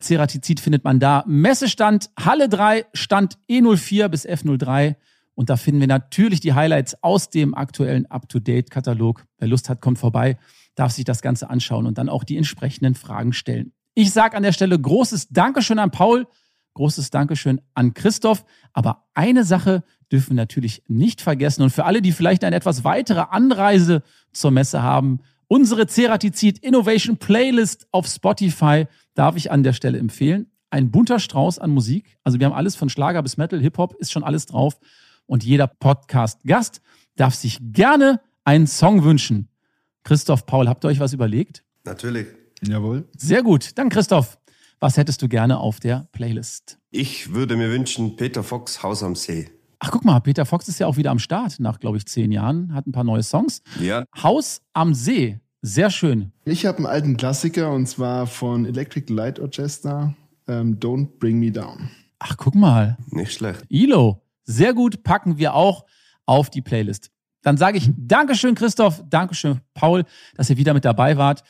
Ceratizid 0.00 0.60
findet 0.60 0.84
man 0.84 1.00
da. 1.00 1.24
Messestand 1.26 2.10
Halle 2.18 2.48
3, 2.48 2.86
Stand 2.92 3.38
E04 3.48 4.08
bis 4.08 4.26
F03. 4.26 4.96
Und 5.36 5.50
da 5.50 5.56
finden 5.56 5.80
wir 5.80 5.86
natürlich 5.86 6.40
die 6.40 6.54
Highlights 6.54 7.02
aus 7.02 7.28
dem 7.28 7.54
aktuellen 7.54 8.06
Up-to-Date-Katalog. 8.06 9.26
Wer 9.38 9.48
Lust 9.48 9.68
hat, 9.68 9.82
kommt 9.82 9.98
vorbei, 9.98 10.38
darf 10.74 10.92
sich 10.92 11.04
das 11.04 11.20
Ganze 11.20 11.50
anschauen 11.50 11.86
und 11.86 11.98
dann 11.98 12.08
auch 12.08 12.24
die 12.24 12.38
entsprechenden 12.38 12.94
Fragen 12.94 13.34
stellen. 13.34 13.72
Ich 13.94 14.12
sage 14.12 14.36
an 14.36 14.42
der 14.42 14.52
Stelle 14.52 14.80
großes 14.80 15.28
Dankeschön 15.28 15.78
an 15.78 15.90
Paul, 15.90 16.26
großes 16.72 17.10
Dankeschön 17.10 17.60
an 17.74 17.92
Christoph. 17.92 18.46
Aber 18.72 19.08
eine 19.12 19.44
Sache 19.44 19.84
dürfen 20.10 20.30
wir 20.30 20.36
natürlich 20.36 20.82
nicht 20.88 21.20
vergessen. 21.20 21.62
Und 21.62 21.70
für 21.70 21.84
alle, 21.84 22.00
die 22.00 22.12
vielleicht 22.12 22.42
eine 22.42 22.56
etwas 22.56 22.82
weitere 22.82 23.26
Anreise 23.28 24.02
zur 24.32 24.52
Messe 24.52 24.82
haben, 24.82 25.20
unsere 25.48 25.86
Ceratizid 25.86 26.60
Innovation 26.60 27.18
Playlist 27.18 27.86
auf 27.92 28.06
Spotify 28.06 28.86
darf 29.14 29.36
ich 29.36 29.50
an 29.50 29.62
der 29.62 29.74
Stelle 29.74 29.98
empfehlen. 29.98 30.50
Ein 30.70 30.90
bunter 30.90 31.20
Strauß 31.20 31.58
an 31.58 31.70
Musik. 31.72 32.16
Also 32.24 32.40
wir 32.40 32.46
haben 32.46 32.54
alles 32.54 32.74
von 32.74 32.88
Schlager 32.88 33.22
bis 33.22 33.36
Metal, 33.36 33.60
Hip-Hop, 33.60 33.94
ist 33.98 34.12
schon 34.12 34.24
alles 34.24 34.46
drauf 34.46 34.78
und 35.26 35.44
jeder 35.44 35.66
Podcast-Gast 35.66 36.80
darf 37.16 37.34
sich 37.34 37.58
gerne 37.60 38.20
einen 38.44 38.66
Song 38.66 39.04
wünschen. 39.04 39.48
Christoph, 40.04 40.46
Paul, 40.46 40.68
habt 40.68 40.84
ihr 40.84 40.88
euch 40.88 41.00
was 41.00 41.12
überlegt? 41.12 41.64
Natürlich. 41.84 42.28
Jawohl. 42.62 43.08
Sehr 43.16 43.42
gut. 43.42 43.76
Dann 43.76 43.88
Christoph, 43.88 44.38
was 44.78 44.96
hättest 44.96 45.22
du 45.22 45.28
gerne 45.28 45.58
auf 45.58 45.80
der 45.80 46.08
Playlist? 46.12 46.78
Ich 46.90 47.34
würde 47.34 47.56
mir 47.56 47.70
wünschen, 47.70 48.16
Peter 48.16 48.42
Fox, 48.42 48.82
Haus 48.82 49.02
am 49.02 49.14
See. 49.16 49.50
Ach, 49.78 49.90
guck 49.90 50.04
mal, 50.04 50.20
Peter 50.20 50.46
Fox 50.46 50.68
ist 50.68 50.78
ja 50.78 50.86
auch 50.86 50.96
wieder 50.96 51.10
am 51.10 51.18
Start 51.18 51.60
nach, 51.60 51.80
glaube 51.80 51.98
ich, 51.98 52.06
zehn 52.06 52.32
Jahren, 52.32 52.72
hat 52.74 52.86
ein 52.86 52.92
paar 52.92 53.04
neue 53.04 53.22
Songs. 53.22 53.62
Ja. 53.80 54.04
Haus 54.22 54.62
am 54.72 54.94
See, 54.94 55.40
sehr 55.60 55.90
schön. 55.90 56.32
Ich 56.44 56.64
habe 56.64 56.78
einen 56.78 56.86
alten 56.86 57.16
Klassiker 57.16 57.72
und 57.72 57.86
zwar 57.86 58.26
von 58.26 58.64
Electric 58.64 59.12
Light 59.12 59.38
Orchestra, 59.38 60.14
ähm, 60.48 60.78
Don't 60.78 61.18
Bring 61.18 61.38
Me 61.38 61.50
Down. 61.50 61.90
Ach, 62.18 62.36
guck 62.36 62.54
mal. 62.54 62.96
Nicht 63.10 63.32
schlecht. 63.34 63.64
Ilo, 63.68 64.22
sehr 64.46 64.72
gut, 64.72 65.02
packen 65.02 65.36
wir 65.36 65.54
auch 65.54 65.84
auf 66.24 66.48
die 66.48 66.62
Playlist. 66.62 67.10
Dann 67.42 67.56
sage 67.56 67.78
ich 67.78 67.90
Dankeschön, 67.96 68.54
Christoph, 68.54 69.04
Dankeschön, 69.08 69.60
Paul, 69.74 70.04
dass 70.34 70.50
ihr 70.50 70.56
wieder 70.56 70.74
mit 70.74 70.84
dabei 70.84 71.16
wart. 71.16 71.44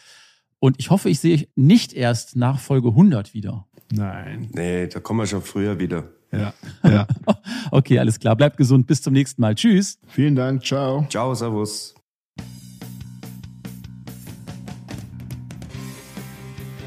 Und 0.59 0.77
ich 0.79 0.91
hoffe, 0.91 1.09
ich 1.09 1.21
sehe 1.21 1.35
euch 1.35 1.49
nicht 1.55 1.93
erst 1.93 2.37
nach 2.37 2.59
Folge 2.59 2.89
100 2.89 3.35
wieder. 3.35 3.67
Nein. 3.93 4.49
Nee, 4.53 4.89
da 4.89 5.01
kommen 5.01 5.21
wir 5.21 5.27
schon 5.27 5.43
früher 5.43 5.79
wieder. 5.79 6.09
Ja. 6.33 6.53
ja. 6.83 7.07
okay, 7.71 7.99
alles 7.99 8.19
klar. 8.19 8.37
Bleibt 8.37 8.57
gesund. 8.57 8.87
Bis 8.87 9.01
zum 9.01 9.13
nächsten 9.13 9.41
Mal. 9.41 9.55
Tschüss. 9.55 9.99
Vielen 10.07 10.35
Dank. 10.35 10.65
Ciao. 10.65 11.07
Ciao, 11.09 11.35
Servus. 11.35 11.95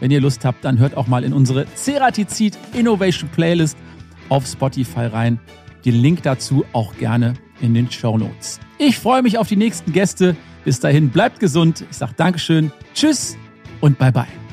wenn 0.00 0.10
ihr 0.10 0.20
Lust 0.20 0.44
habt, 0.44 0.64
dann 0.64 0.78
hört 0.78 0.96
auch 0.96 1.06
mal 1.06 1.22
in 1.24 1.32
unsere 1.32 1.66
Ceratizid 1.76 2.58
Innovation 2.74 3.30
Playlist 3.30 3.78
auf 4.28 4.44
Spotify 4.46 5.06
rein. 5.06 5.38
Den 5.84 6.02
Link 6.02 6.24
dazu 6.24 6.64
auch 6.72 6.96
gerne 6.96 7.34
in 7.60 7.74
den 7.74 7.90
Show 7.90 8.18
Notes. 8.18 8.60
Ich 8.78 8.98
freue 8.98 9.22
mich 9.22 9.38
auf 9.38 9.48
die 9.48 9.56
nächsten 9.56 9.92
Gäste. 9.92 10.36
Bis 10.66 10.80
dahin, 10.80 11.10
bleibt 11.10 11.38
gesund. 11.38 11.84
Ich 11.88 11.96
sage 11.96 12.12
Dankeschön, 12.16 12.72
Tschüss 12.92 13.36
und 13.80 13.98
Bye-bye. 13.98 14.45